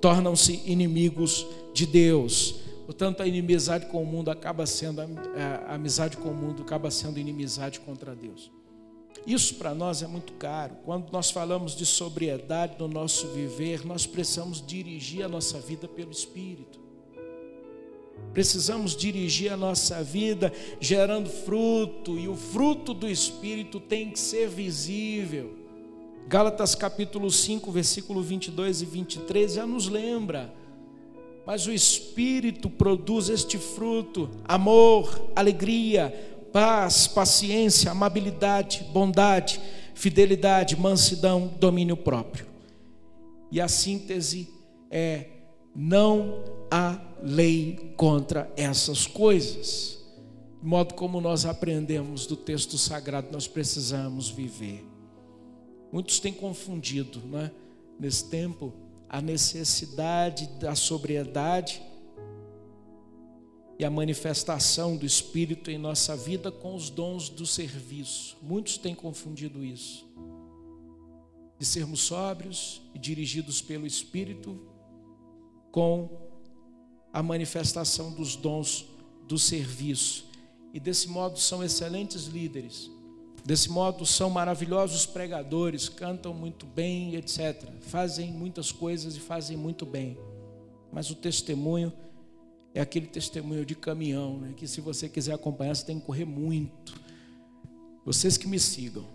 [0.00, 2.56] tornam-se inimigos de Deus.
[2.86, 7.20] Portanto, a inimizade com o mundo acaba sendo a amizade com o mundo acaba sendo
[7.20, 8.50] inimizade contra Deus.
[9.26, 10.76] Isso para nós é muito caro.
[10.84, 16.10] Quando nós falamos de sobriedade no nosso viver, nós precisamos dirigir a nossa vida pelo
[16.10, 16.80] Espírito.
[18.32, 24.48] Precisamos dirigir a nossa vida gerando fruto, e o fruto do Espírito tem que ser
[24.48, 25.54] visível.
[26.28, 30.54] Gálatas capítulo 5, versículo 22 e 23 já nos lembra.
[31.44, 39.60] Mas o Espírito produz este fruto: amor, alegria, paz, paciência, amabilidade, bondade,
[39.94, 42.46] fidelidade, mansidão, domínio próprio.
[43.50, 44.48] E a síntese
[44.90, 45.26] é:
[45.74, 49.98] não há lei contra essas coisas.
[50.60, 54.86] De modo como nós aprendemos do texto sagrado, nós precisamos viver.
[55.90, 57.50] Muitos têm confundido, né,
[57.98, 58.72] nesse tempo,
[59.08, 61.82] a necessidade da sobriedade
[63.80, 68.36] e a manifestação do Espírito em nossa vida com os dons do serviço.
[68.42, 70.06] Muitos têm confundido isso.
[71.58, 74.60] De sermos sóbrios e dirigidos pelo Espírito
[75.72, 76.10] com
[77.10, 78.86] a manifestação dos dons
[79.26, 80.26] do serviço.
[80.74, 82.90] E desse modo são excelentes líderes
[83.44, 87.68] Desse modo, são maravilhosos pregadores, cantam muito bem, etc.
[87.80, 90.18] Fazem muitas coisas e fazem muito bem.
[90.92, 91.92] Mas o testemunho
[92.74, 94.54] é aquele testemunho de caminhão, né?
[94.56, 96.94] que se você quiser acompanhar, você tem que correr muito.
[98.04, 99.06] Vocês que me sigam.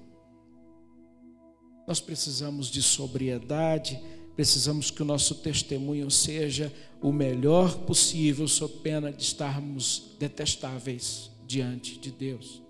[1.87, 4.01] Nós precisamos de sobriedade,
[4.35, 11.99] precisamos que o nosso testemunho seja o melhor possível, sob pena de estarmos detestáveis diante
[11.99, 12.61] de Deus.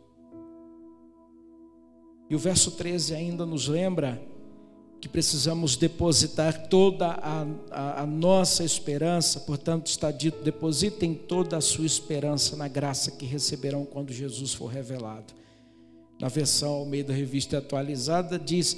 [2.30, 4.22] E o verso 13 ainda nos lembra
[5.06, 11.62] que precisamos depositar toda a, a, a, nossa esperança, portanto, está dito: depositem toda a
[11.62, 15.32] sua esperança na graça que receberão quando Jesus for revelado.
[16.20, 18.76] Na versão ao meio da revista atualizada, diz: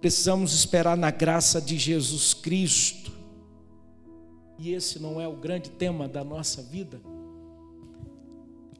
[0.00, 3.12] precisamos esperar na graça de Jesus Cristo.
[4.58, 7.00] E esse não é o grande tema da nossa vida?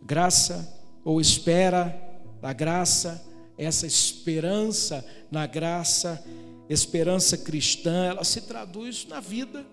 [0.03, 0.69] Graça
[1.05, 1.97] ou espera
[2.43, 3.25] da graça
[3.59, 6.25] essa esperança na graça,
[6.69, 9.67] esperança cristã, ela se traduz na vida,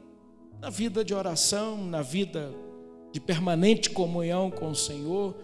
[0.60, 2.53] na vida de oração, na vida
[3.12, 5.36] de permanente comunhão com o Senhor.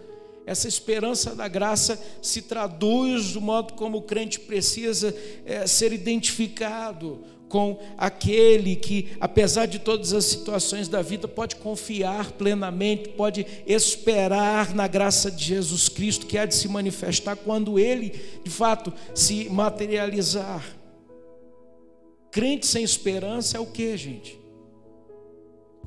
[0.44, 7.22] Essa esperança da graça se traduz do modo como o crente precisa é, ser identificado
[7.48, 14.74] com aquele que, apesar de todas as situações da vida, pode confiar plenamente, pode esperar
[14.74, 19.50] na graça de Jesus Cristo, que há de se manifestar quando ele, de fato, se
[19.50, 20.64] materializar.
[22.32, 24.40] Crente sem esperança é o que, gente?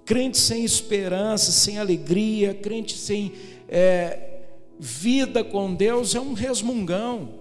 [0.06, 3.34] Crente sem esperança, sem alegria, crente sem
[3.68, 4.42] é,
[4.80, 7.40] vida com Deus é um resmungão.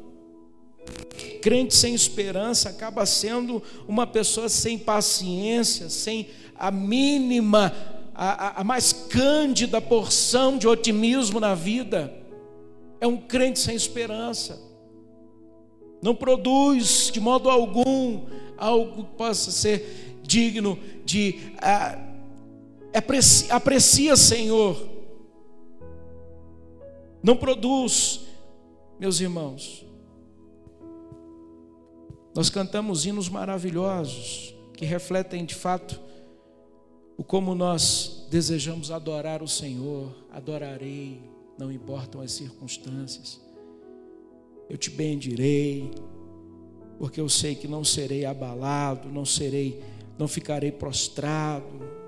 [1.42, 7.74] Crente sem esperança acaba sendo uma pessoa sem paciência, sem a mínima,
[8.14, 12.10] a, a mais cândida porção de otimismo na vida.
[13.02, 14.58] É um crente sem esperança.
[16.02, 18.22] Não produz de modo algum
[18.56, 21.54] algo que possa ser digno de.
[21.58, 21.98] Ah,
[22.94, 24.90] aprecia, aprecia, Senhor.
[27.22, 28.20] Não produz,
[28.98, 29.86] meus irmãos,
[32.34, 36.00] nós cantamos hinos maravilhosos que refletem de fato
[37.16, 40.12] o como nós desejamos adorar o Senhor.
[40.30, 41.22] Adorarei,
[41.56, 43.40] não importam as circunstâncias.
[44.68, 45.90] Eu te bendirei,
[46.98, 49.82] porque eu sei que não serei abalado, não serei,
[50.18, 51.66] não ficarei prostrado.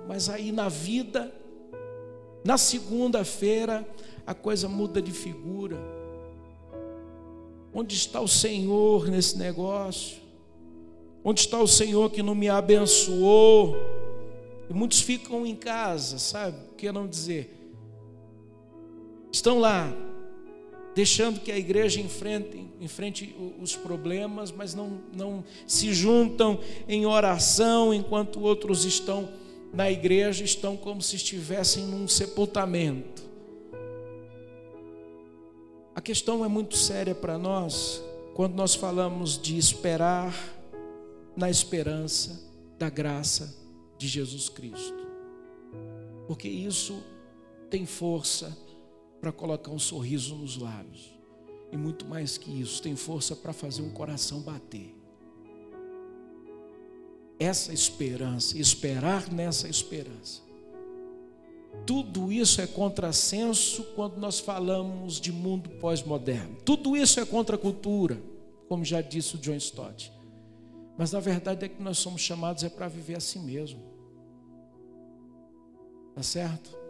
[0.09, 1.33] Mas aí na vida,
[2.45, 3.87] na segunda-feira,
[4.27, 5.77] a coisa muda de figura.
[7.73, 10.19] Onde está o Senhor nesse negócio?
[11.23, 13.77] Onde está o Senhor que não me abençoou?
[14.71, 16.57] E muitos ficam em casa, sabe?
[16.71, 17.53] O que não dizer?
[19.31, 19.93] Estão lá,
[20.97, 27.93] deixando que a igreja enfrente, enfrente os problemas, mas não, não se juntam em oração,
[27.93, 29.29] enquanto outros estão
[29.75, 33.23] na igreja, estão como se estivessem num sepultamento.
[35.95, 40.35] A questão é muito séria para nós quando nós falamos de esperar
[41.37, 42.43] na esperança
[42.79, 43.55] da graça
[43.99, 45.07] de Jesus Cristo.
[46.27, 47.03] Porque isso
[47.69, 48.57] tem força
[49.27, 51.13] para colocar um sorriso nos lábios.
[51.73, 54.95] E muito mais que isso, tem força para fazer um coração bater.
[57.37, 60.43] Essa esperança, esperar nessa esperança,
[61.85, 66.57] tudo isso é contrassenso quando nós falamos de mundo pós-moderno.
[66.65, 68.23] Tudo isso é contra a cultura,
[68.69, 70.13] como já disse o John Stott.
[70.97, 73.83] Mas na verdade é que nós somos chamados é para viver assim mesmo.
[76.15, 76.86] Tá certo?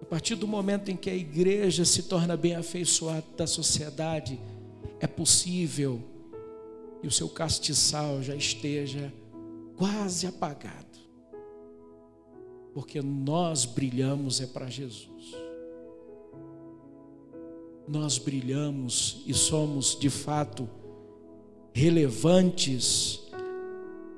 [0.00, 4.38] A partir do momento em que a igreja se torna bem afeiçoada da sociedade,
[5.00, 6.02] é possível
[7.00, 9.12] que o seu castiçal já esteja
[9.76, 10.86] quase apagado
[12.76, 15.34] porque nós brilhamos é para Jesus.
[17.88, 20.68] Nós brilhamos e somos de fato
[21.72, 23.22] relevantes.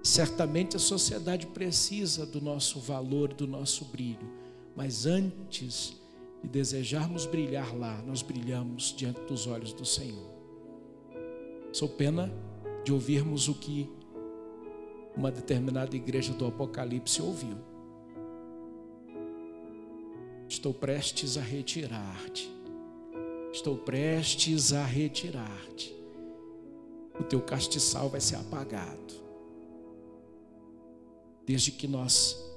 [0.03, 4.29] Certamente a sociedade precisa do nosso valor, do nosso brilho,
[4.79, 6.01] mas antes
[6.41, 10.31] de desejarmos brilhar lá, nós brilhamos diante dos olhos do Senhor.
[11.73, 12.33] Sou pena
[12.85, 13.91] de ouvirmos o que
[15.17, 17.59] uma determinada igreja do Apocalipse ouviu.
[20.49, 22.49] Estou prestes a retirar-te.
[23.53, 25.93] Estou prestes a retirar-te.
[27.19, 29.15] O teu castiçal vai ser apagado.
[31.45, 32.48] Desde que nós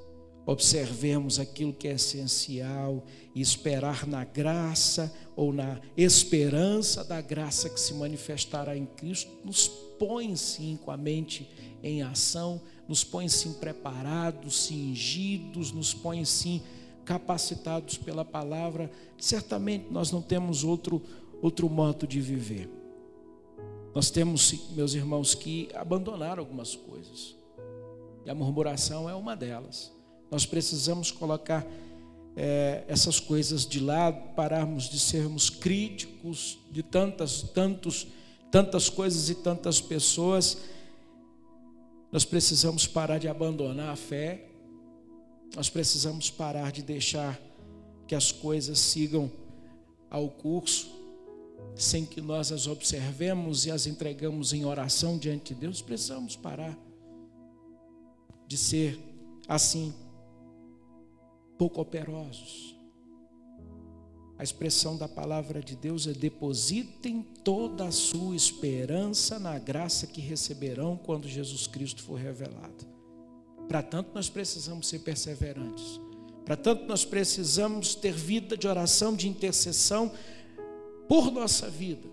[0.46, 7.80] observemos aquilo que é essencial e esperar na graça ou na esperança da graça que
[7.80, 11.50] se manifestará em Cristo, nos põe sim com a mente
[11.84, 16.62] em ação, nos põe sim preparados, cingidos, nos põe sim
[17.06, 21.02] capacitados pela palavra, certamente nós não temos outro,
[21.42, 22.70] outro modo de viver.
[23.94, 27.36] Nós temos, meus irmãos, que abandonar algumas coisas.
[28.26, 29.92] E a murmuração é uma delas.
[30.32, 31.67] Nós precisamos colocar
[32.36, 38.08] é, essas coisas de lado, pararmos de sermos críticos de tantas, tantos,
[38.50, 40.58] tantas coisas e tantas pessoas.
[42.12, 44.48] Nós precisamos parar de abandonar a fé
[45.56, 47.39] nós precisamos parar de deixar
[48.08, 49.32] que as coisas sigam
[50.10, 51.00] ao curso
[51.76, 55.82] sem que nós as observemos e as entregamos em oração diante de Deus.
[55.82, 56.78] Precisamos parar
[58.47, 58.99] de ser
[59.47, 59.93] assim,
[61.62, 62.76] pouco operosos.
[64.36, 70.20] A expressão da palavra de Deus é: depositem toda a sua esperança na graça que
[70.20, 72.88] receberão quando Jesus Cristo for revelado.
[73.68, 76.01] Para tanto, nós precisamos ser perseverantes.
[76.43, 80.12] Para tanto, nós precisamos ter vida de oração, de intercessão,
[81.07, 82.09] por nossa vida.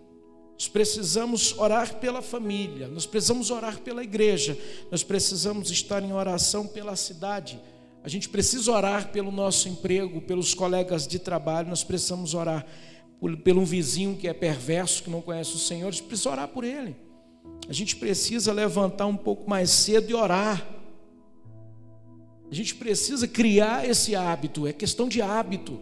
[0.52, 4.58] Nós precisamos orar pela família, nós precisamos orar pela igreja,
[4.90, 7.58] nós precisamos estar em oração pela cidade.
[8.08, 12.64] A gente precisa orar pelo nosso emprego, pelos colegas de trabalho, nós precisamos orar
[13.20, 16.30] por, pelo um vizinho que é perverso, que não conhece o Senhor, a gente precisa
[16.30, 16.96] orar por ele.
[17.68, 20.66] A gente precisa levantar um pouco mais cedo e orar.
[22.50, 25.78] A gente precisa criar esse hábito, é questão de hábito.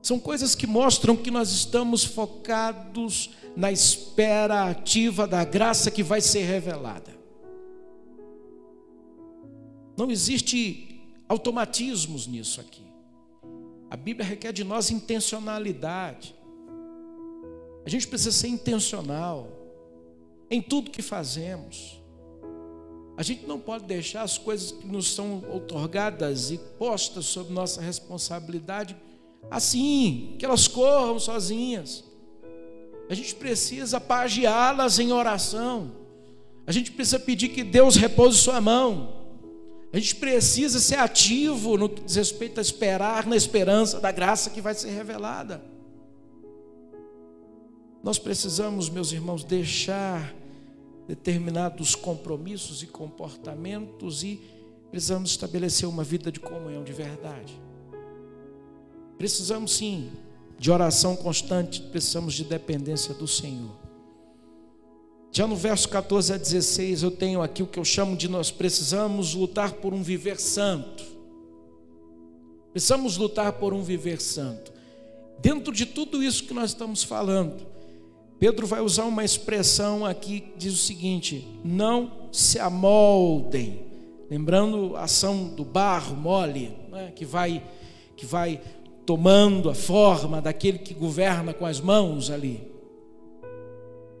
[0.00, 6.20] São coisas que mostram que nós estamos focados na espera ativa da graça que vai
[6.20, 7.16] ser revelada.
[9.96, 12.84] Não existe automatismos nisso aqui.
[13.90, 16.34] A Bíblia requer de nós intencionalidade.
[17.84, 19.48] A gente precisa ser intencional
[20.50, 22.00] em tudo que fazemos.
[23.16, 27.80] A gente não pode deixar as coisas que nos são otorgadas e postas sob nossa
[27.80, 28.94] responsabilidade
[29.50, 32.04] assim, que elas corram sozinhas.
[33.08, 35.92] A gente precisa pagiá-las em oração.
[36.66, 39.25] A gente precisa pedir que Deus repouse sua mão.
[39.96, 44.50] A gente precisa ser ativo no que diz respeito a esperar na esperança da graça
[44.50, 45.64] que vai ser revelada.
[48.04, 50.34] Nós precisamos, meus irmãos, deixar
[51.08, 54.38] determinados compromissos e comportamentos e
[54.90, 57.58] precisamos estabelecer uma vida de comunhão de verdade.
[59.16, 60.12] Precisamos sim
[60.58, 63.85] de oração constante, precisamos de dependência do Senhor.
[65.36, 68.50] Já no verso 14 a 16, eu tenho aqui o que eu chamo de nós
[68.50, 71.04] precisamos lutar por um viver santo.
[72.72, 74.72] Precisamos lutar por um viver santo.
[75.38, 77.66] Dentro de tudo isso que nós estamos falando,
[78.38, 83.82] Pedro vai usar uma expressão aqui que diz o seguinte: não se amoldem.
[84.30, 87.62] Lembrando a ação do barro mole, né, que vai
[88.16, 88.58] que vai
[89.04, 92.75] tomando a forma daquele que governa com as mãos ali.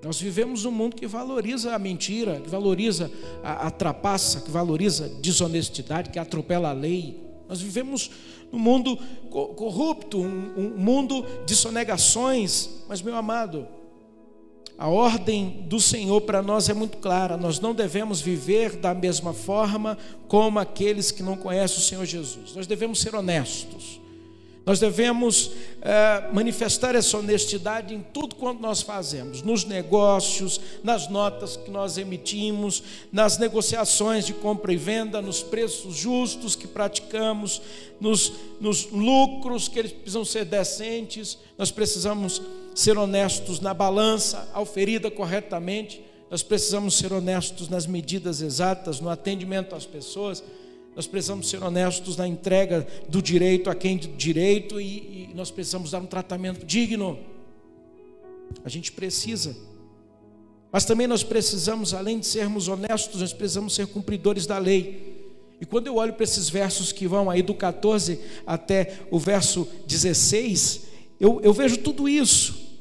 [0.06, 3.10] Nós vivemos um mundo que valoriza a mentira, que valoriza
[3.42, 7.20] a, a trapaça, que valoriza a desonestidade, que atropela a lei.
[7.48, 8.12] Nós vivemos
[8.52, 8.96] num mundo
[9.28, 12.84] corrupto, um, um mundo de sonegações.
[12.88, 13.66] Mas, meu amado,
[14.78, 19.32] a ordem do Senhor para nós é muito clara: nós não devemos viver da mesma
[19.32, 19.98] forma
[20.28, 22.54] como aqueles que não conhecem o Senhor Jesus.
[22.54, 24.00] Nós devemos ser honestos.
[24.66, 31.56] Nós devemos é, manifestar essa honestidade em tudo quanto nós fazemos, nos negócios, nas notas
[31.56, 37.62] que nós emitimos, nas negociações de compra e venda, nos preços justos que praticamos,
[38.00, 41.38] nos, nos lucros que eles precisam ser decentes.
[41.56, 42.42] Nós precisamos
[42.74, 46.02] ser honestos na balança, auferida corretamente.
[46.28, 50.42] Nós precisamos ser honestos nas medidas exatas, no atendimento às pessoas.
[50.96, 55.50] Nós precisamos ser honestos na entrega do direito a quem de direito e, e nós
[55.50, 57.18] precisamos dar um tratamento digno.
[58.64, 59.54] A gente precisa.
[60.72, 65.34] Mas também nós precisamos, além de sermos honestos, nós precisamos ser cumpridores da lei.
[65.60, 69.68] E quando eu olho para esses versos que vão aí do 14 até o verso
[69.86, 70.86] 16,
[71.20, 72.78] eu, eu vejo tudo isso.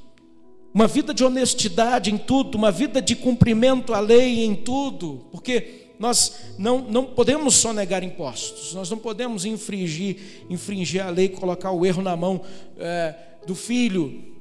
[0.74, 5.84] Uma vida de honestidade em tudo, uma vida de cumprimento à lei em tudo, porque
[5.97, 11.71] nós não, não podemos só negar impostos, nós não podemos infringir, infringir a lei, colocar
[11.71, 12.41] o erro na mão
[12.77, 13.15] é,
[13.45, 14.33] do filho.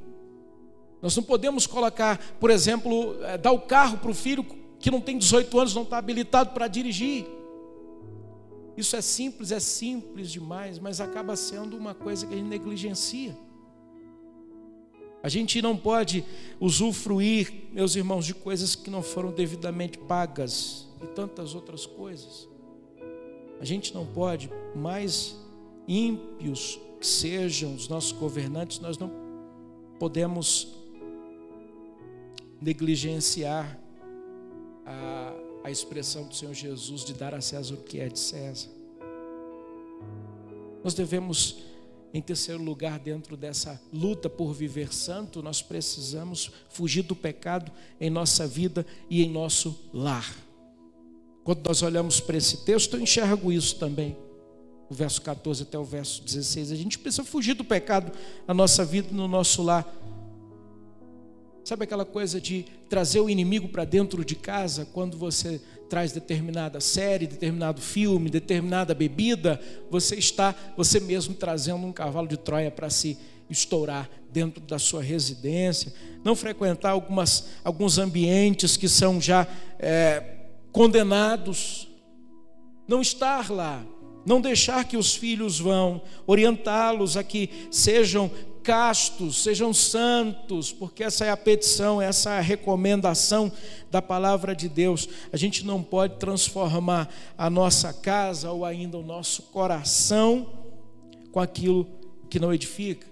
[1.00, 4.44] Nós não podemos colocar, por exemplo, é, dar o carro para o filho
[4.78, 7.26] que não tem 18 anos, não está habilitado para dirigir.
[8.76, 13.36] Isso é simples, é simples demais, mas acaba sendo uma coisa que a gente negligencia.
[15.22, 16.22] A gente não pode
[16.60, 22.48] usufruir, meus irmãos, de coisas que não foram devidamente pagas e tantas outras coisas.
[23.60, 25.36] A gente não pode, mais
[25.86, 29.10] ímpios que sejam os nossos governantes, nós não
[29.98, 30.74] podemos
[32.60, 33.78] negligenciar
[34.86, 35.34] a,
[35.64, 38.68] a expressão do Senhor Jesus de dar a César o que é de César.
[40.82, 41.58] Nós devemos,
[42.12, 48.10] em terceiro lugar, dentro dessa luta por viver santo, nós precisamos fugir do pecado em
[48.10, 50.34] nossa vida e em nosso lar.
[51.44, 54.16] Quando nós olhamos para esse texto, eu enxergo isso também.
[54.88, 56.72] O verso 14 até o verso 16.
[56.72, 58.10] A gente precisa fugir do pecado
[58.48, 59.86] na nossa vida, no nosso lar.
[61.62, 66.80] Sabe aquela coisa de trazer o inimigo para dentro de casa quando você traz determinada
[66.80, 72.90] série, determinado filme, determinada bebida, você está você mesmo trazendo um cavalo de Troia para
[72.90, 73.18] se
[73.48, 75.92] estourar dentro da sua residência,
[76.24, 79.46] não frequentar algumas, alguns ambientes que são já
[79.78, 80.33] é,
[80.74, 81.88] condenados,
[82.88, 83.86] não estar lá,
[84.26, 88.28] não deixar que os filhos vão, orientá-los a que sejam
[88.60, 93.52] castos, sejam santos, porque essa é a petição, essa é a recomendação
[93.88, 95.08] da palavra de Deus.
[95.32, 97.08] A gente não pode transformar
[97.38, 100.44] a nossa casa ou ainda o nosso coração
[101.30, 101.86] com aquilo
[102.28, 103.06] que não edifica.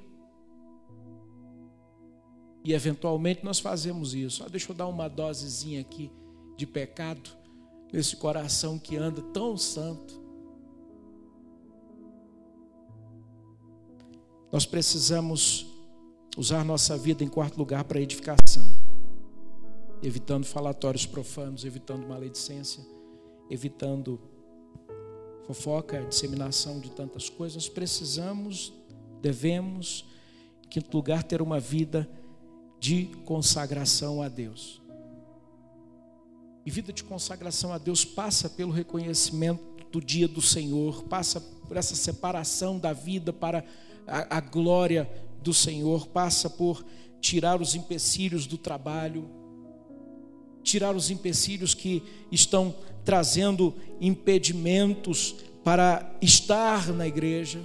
[2.64, 4.42] E eventualmente nós fazemos isso.
[4.42, 6.10] Ah, deixa eu dar uma dosezinha aqui
[6.56, 7.41] de pecado
[7.92, 10.20] nesse coração que anda tão santo.
[14.50, 15.66] Nós precisamos
[16.36, 18.70] usar nossa vida em quarto lugar para edificação,
[20.02, 22.84] evitando falatórios profanos, evitando maledicência,
[23.50, 24.18] evitando
[25.46, 27.68] fofoca, disseminação de tantas coisas.
[27.68, 28.72] Precisamos,
[29.20, 30.04] devemos,
[30.64, 32.08] em quinto lugar, ter uma vida
[32.78, 34.81] de consagração a Deus.
[36.64, 41.76] E vida de consagração a Deus passa pelo reconhecimento do dia do Senhor, passa por
[41.76, 43.64] essa separação da vida para
[44.06, 45.10] a, a glória
[45.42, 46.84] do Senhor, passa por
[47.20, 49.28] tirar os empecilhos do trabalho,
[50.62, 55.34] tirar os empecilhos que estão trazendo impedimentos
[55.64, 57.60] para estar na igreja.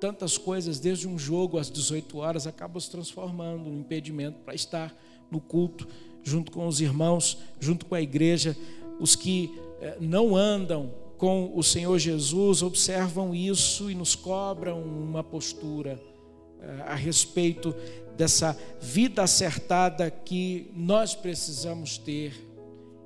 [0.00, 4.96] Tantas coisas, desde um jogo às 18 horas, acabam se transformando num impedimento para estar
[5.30, 5.86] no culto,
[6.22, 8.56] junto com os irmãos, junto com a igreja.
[8.98, 15.22] Os que eh, não andam com o Senhor Jesus observam isso e nos cobram uma
[15.22, 16.00] postura
[16.60, 17.74] eh, a respeito
[18.16, 22.34] dessa vida acertada que nós precisamos ter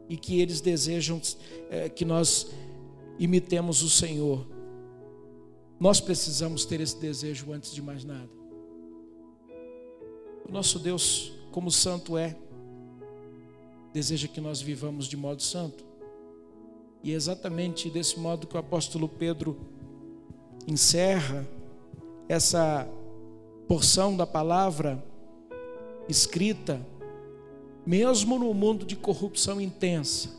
[0.08, 1.20] e que eles desejam
[1.70, 2.48] eh, que nós
[3.18, 4.46] imitemos o Senhor.
[5.78, 8.30] Nós precisamos ter esse desejo antes de mais nada.
[10.48, 12.36] O nosso Deus, como santo é,
[13.94, 15.84] deseja que nós vivamos de modo santo.
[17.00, 19.56] E é exatamente desse modo que o apóstolo Pedro
[20.66, 21.46] encerra
[22.28, 22.88] essa
[23.68, 25.02] porção da palavra
[26.08, 26.84] escrita,
[27.86, 30.30] mesmo no mundo de corrupção intensa,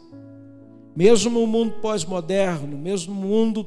[0.93, 3.66] mesmo no mundo pós-moderno, mesmo no mundo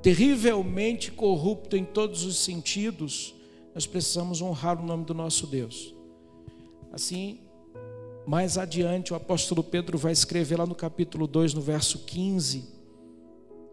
[0.00, 3.34] terrivelmente corrupto em todos os sentidos,
[3.74, 5.92] nós precisamos honrar o nome do nosso Deus.
[6.92, 7.40] Assim,
[8.28, 12.62] mais adiante, o apóstolo Pedro vai escrever lá no capítulo 2, no verso 15,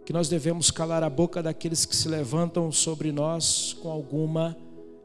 [0.05, 4.55] que nós devemos calar a boca daqueles que se levantam sobre nós com alguma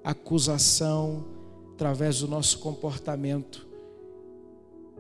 [0.05, 1.25] acusação
[1.73, 3.67] através do nosso comportamento.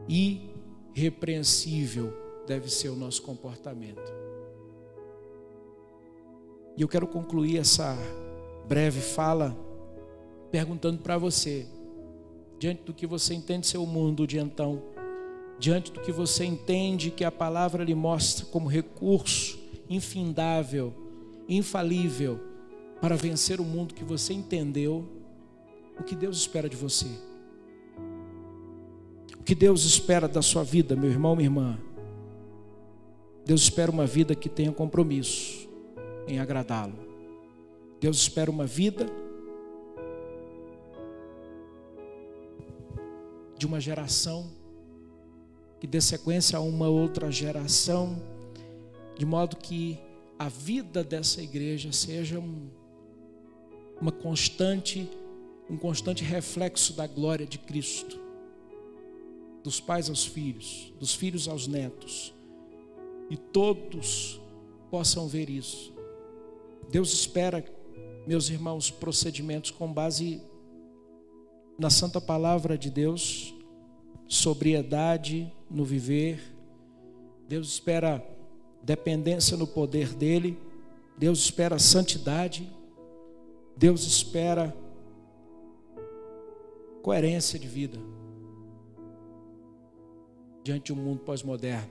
[0.08, 2.12] Irrepreensível
[2.44, 4.12] deve ser o nosso comportamento.
[6.76, 7.96] E eu quero concluir essa
[8.66, 9.56] breve fala
[10.50, 11.68] perguntando para você:
[12.60, 14.82] diante do que você entende ser o mundo de então,
[15.58, 19.58] diante do que você entende que a palavra lhe mostra como recurso
[19.88, 20.92] infindável,
[21.48, 22.38] infalível
[23.00, 25.08] para vencer o mundo que você entendeu,
[25.98, 27.06] o que Deus espera de você?
[29.38, 31.78] O que Deus espera da sua vida, meu irmão, minha irmã?
[33.42, 35.66] Deus espera uma vida que tenha compromisso
[36.28, 36.98] em agradá-lo.
[37.98, 39.06] Deus espera uma vida
[43.60, 44.50] de uma geração,
[45.78, 48.18] que dê sequência a uma outra geração,
[49.18, 50.00] de modo que
[50.38, 52.70] a vida dessa igreja seja um,
[54.00, 55.06] uma constante,
[55.68, 58.18] um constante reflexo da glória de Cristo,
[59.62, 62.32] dos pais aos filhos, dos filhos aos netos,
[63.28, 64.40] e todos
[64.90, 65.92] possam ver isso.
[66.90, 67.62] Deus espera,
[68.26, 70.40] meus irmãos, procedimentos com base
[71.80, 73.54] na santa palavra de Deus,
[74.28, 76.38] sobriedade no viver.
[77.48, 78.22] Deus espera
[78.82, 80.58] dependência no poder dele.
[81.16, 82.70] Deus espera santidade.
[83.74, 84.76] Deus espera
[87.02, 87.98] coerência de vida
[90.62, 91.88] diante de um mundo pós-moderno.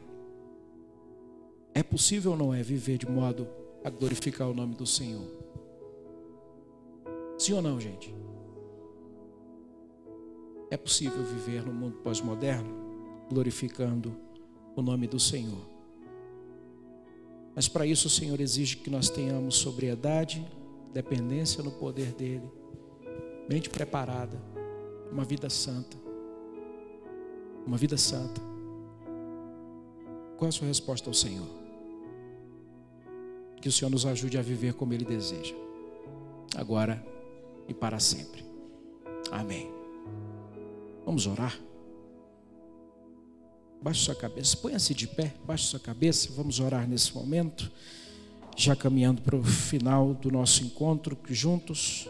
[1.73, 3.47] É possível ou não é viver de modo
[3.83, 5.27] a glorificar o nome do Senhor?
[7.39, 8.13] Sim ou não, gente?
[10.69, 12.89] É possível viver no mundo pós-moderno
[13.29, 14.15] glorificando
[14.75, 15.67] o nome do Senhor.
[17.55, 20.45] Mas para isso o Senhor exige que nós tenhamos sobriedade,
[20.93, 22.49] dependência no poder dEle,
[23.47, 24.41] mente preparada,
[25.11, 25.97] uma vida santa.
[27.65, 28.41] Uma vida santa.
[30.37, 31.47] Qual a sua resposta ao Senhor?
[33.61, 35.53] Que o Senhor nos ajude a viver como Ele deseja,
[36.55, 37.05] agora
[37.67, 38.43] e para sempre.
[39.31, 39.78] Amém.
[41.09, 41.59] Vamos orar?
[43.81, 47.71] Baixe sua cabeça, ponha-se de pé, baixe sua cabeça, vamos orar nesse momento,
[48.55, 52.07] já caminhando para o final do nosso encontro juntos.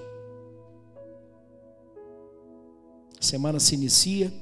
[3.18, 4.34] A semana se inicia,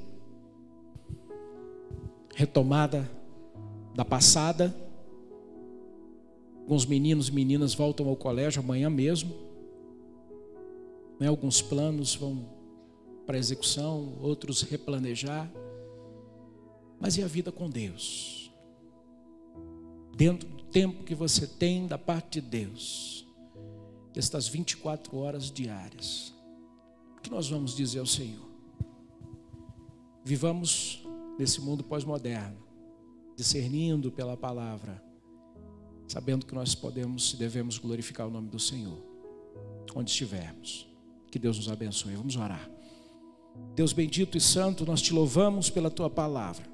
[2.34, 3.08] retomada
[3.94, 4.74] da passada.
[6.62, 9.32] Alguns meninos e meninas voltam ao colégio amanhã mesmo.
[11.20, 11.28] Né?
[11.28, 12.57] Alguns planos vão
[13.28, 15.52] para execução, outros replanejar.
[16.98, 18.50] Mas e a vida com Deus?
[20.16, 23.26] Dentro do tempo que você tem da parte de Deus,
[24.16, 26.32] estas 24 horas diárias,
[27.18, 28.48] o que nós vamos dizer ao Senhor?
[30.24, 31.06] Vivamos
[31.38, 32.56] nesse mundo pós-moderno,
[33.36, 35.04] discernindo pela palavra,
[36.08, 38.98] sabendo que nós podemos e devemos glorificar o nome do Senhor,
[39.94, 40.88] onde estivermos.
[41.30, 42.14] Que Deus nos abençoe.
[42.14, 42.77] Vamos orar.
[43.74, 46.64] Deus bendito e santo, nós te louvamos pela tua palavra.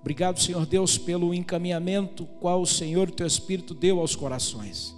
[0.00, 4.96] Obrigado, Senhor Deus, pelo encaminhamento qual o Senhor teu Espírito deu aos corações.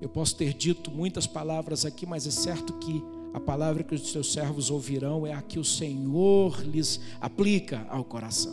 [0.00, 3.02] Eu posso ter dito muitas palavras aqui, mas é certo que
[3.34, 8.04] a palavra que os teus servos ouvirão é a que o Senhor lhes aplica ao
[8.04, 8.52] coração.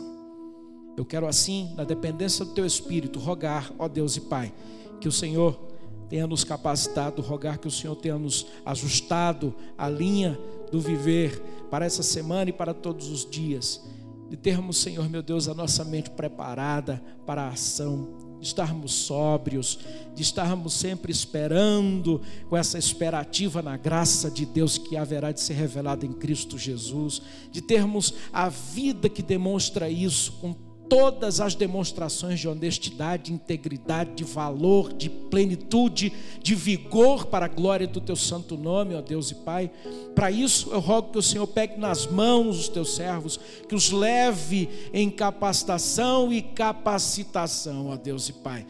[0.96, 4.52] Eu quero assim, na dependência do teu Espírito, rogar, ó Deus e Pai,
[5.00, 5.67] que o Senhor
[6.08, 10.38] tenha nos capacitado, rogar que o Senhor tenha nos ajustado a linha
[10.70, 11.40] do viver
[11.70, 13.82] para essa semana e para todos os dias.
[14.28, 19.78] De termos, Senhor meu Deus, a nossa mente preparada para a ação, de estarmos sóbrios,
[20.14, 25.54] de estarmos sempre esperando com essa esperativa na graça de Deus que haverá de ser
[25.54, 32.40] revelada em Cristo Jesus, de termos a vida que demonstra isso com todas as demonstrações
[32.40, 36.12] de honestidade, de integridade, de valor, de plenitude,
[36.42, 39.70] de vigor para a glória do teu santo nome, ó Deus e Pai.
[40.14, 43.90] Para isso eu rogo que o Senhor pegue nas mãos os teus servos, que os
[43.90, 48.66] leve em capacitação e capacitação, ó Deus e Pai.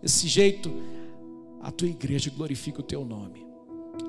[0.00, 0.72] Desse jeito,
[1.62, 3.41] a tua igreja glorifica o teu nome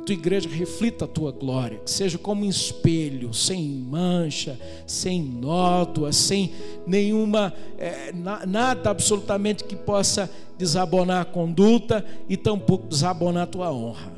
[0.04, 6.12] tua igreja reflita a tua glória, que seja como um espelho, sem mancha, sem nódoa,
[6.12, 6.52] sem
[6.86, 13.72] nenhuma, é, na, nada absolutamente que possa desabonar a conduta e tampouco desabonar a tua
[13.72, 14.14] honra.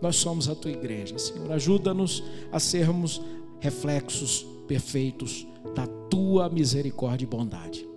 [0.00, 1.50] Nós somos a tua igreja, Senhor.
[1.52, 3.20] Ajuda-nos a sermos
[3.60, 7.88] reflexos perfeitos da tua misericórdia e bondade.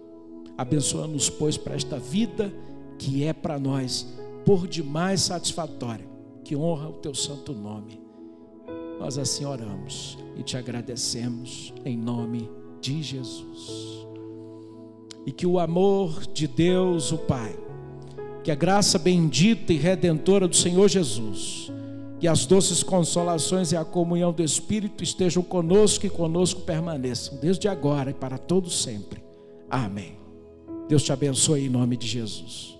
[0.57, 2.53] Abençoa-nos, pois, para esta vida
[2.97, 4.07] que é para nós
[4.45, 6.10] por demais satisfatória
[6.51, 8.01] que honra o teu santo nome.
[8.99, 14.05] Nós assim oramos e te agradecemos em nome de Jesus.
[15.25, 17.57] E que o amor de Deus, o Pai,
[18.43, 21.71] que a graça bendita e redentora do Senhor Jesus,
[22.19, 27.69] e as doces consolações e a comunhão do Espírito estejam conosco e conosco permaneçam, desde
[27.69, 29.23] agora e para todos sempre.
[29.69, 30.17] Amém.
[30.89, 32.77] Deus te abençoe em nome de Jesus.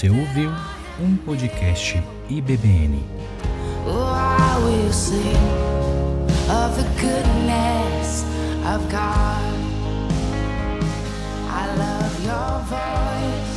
[0.00, 0.50] Você ouviu
[0.98, 3.04] um podcast IBBN.
[3.86, 4.14] Oh,
[11.50, 13.49] I love your voice.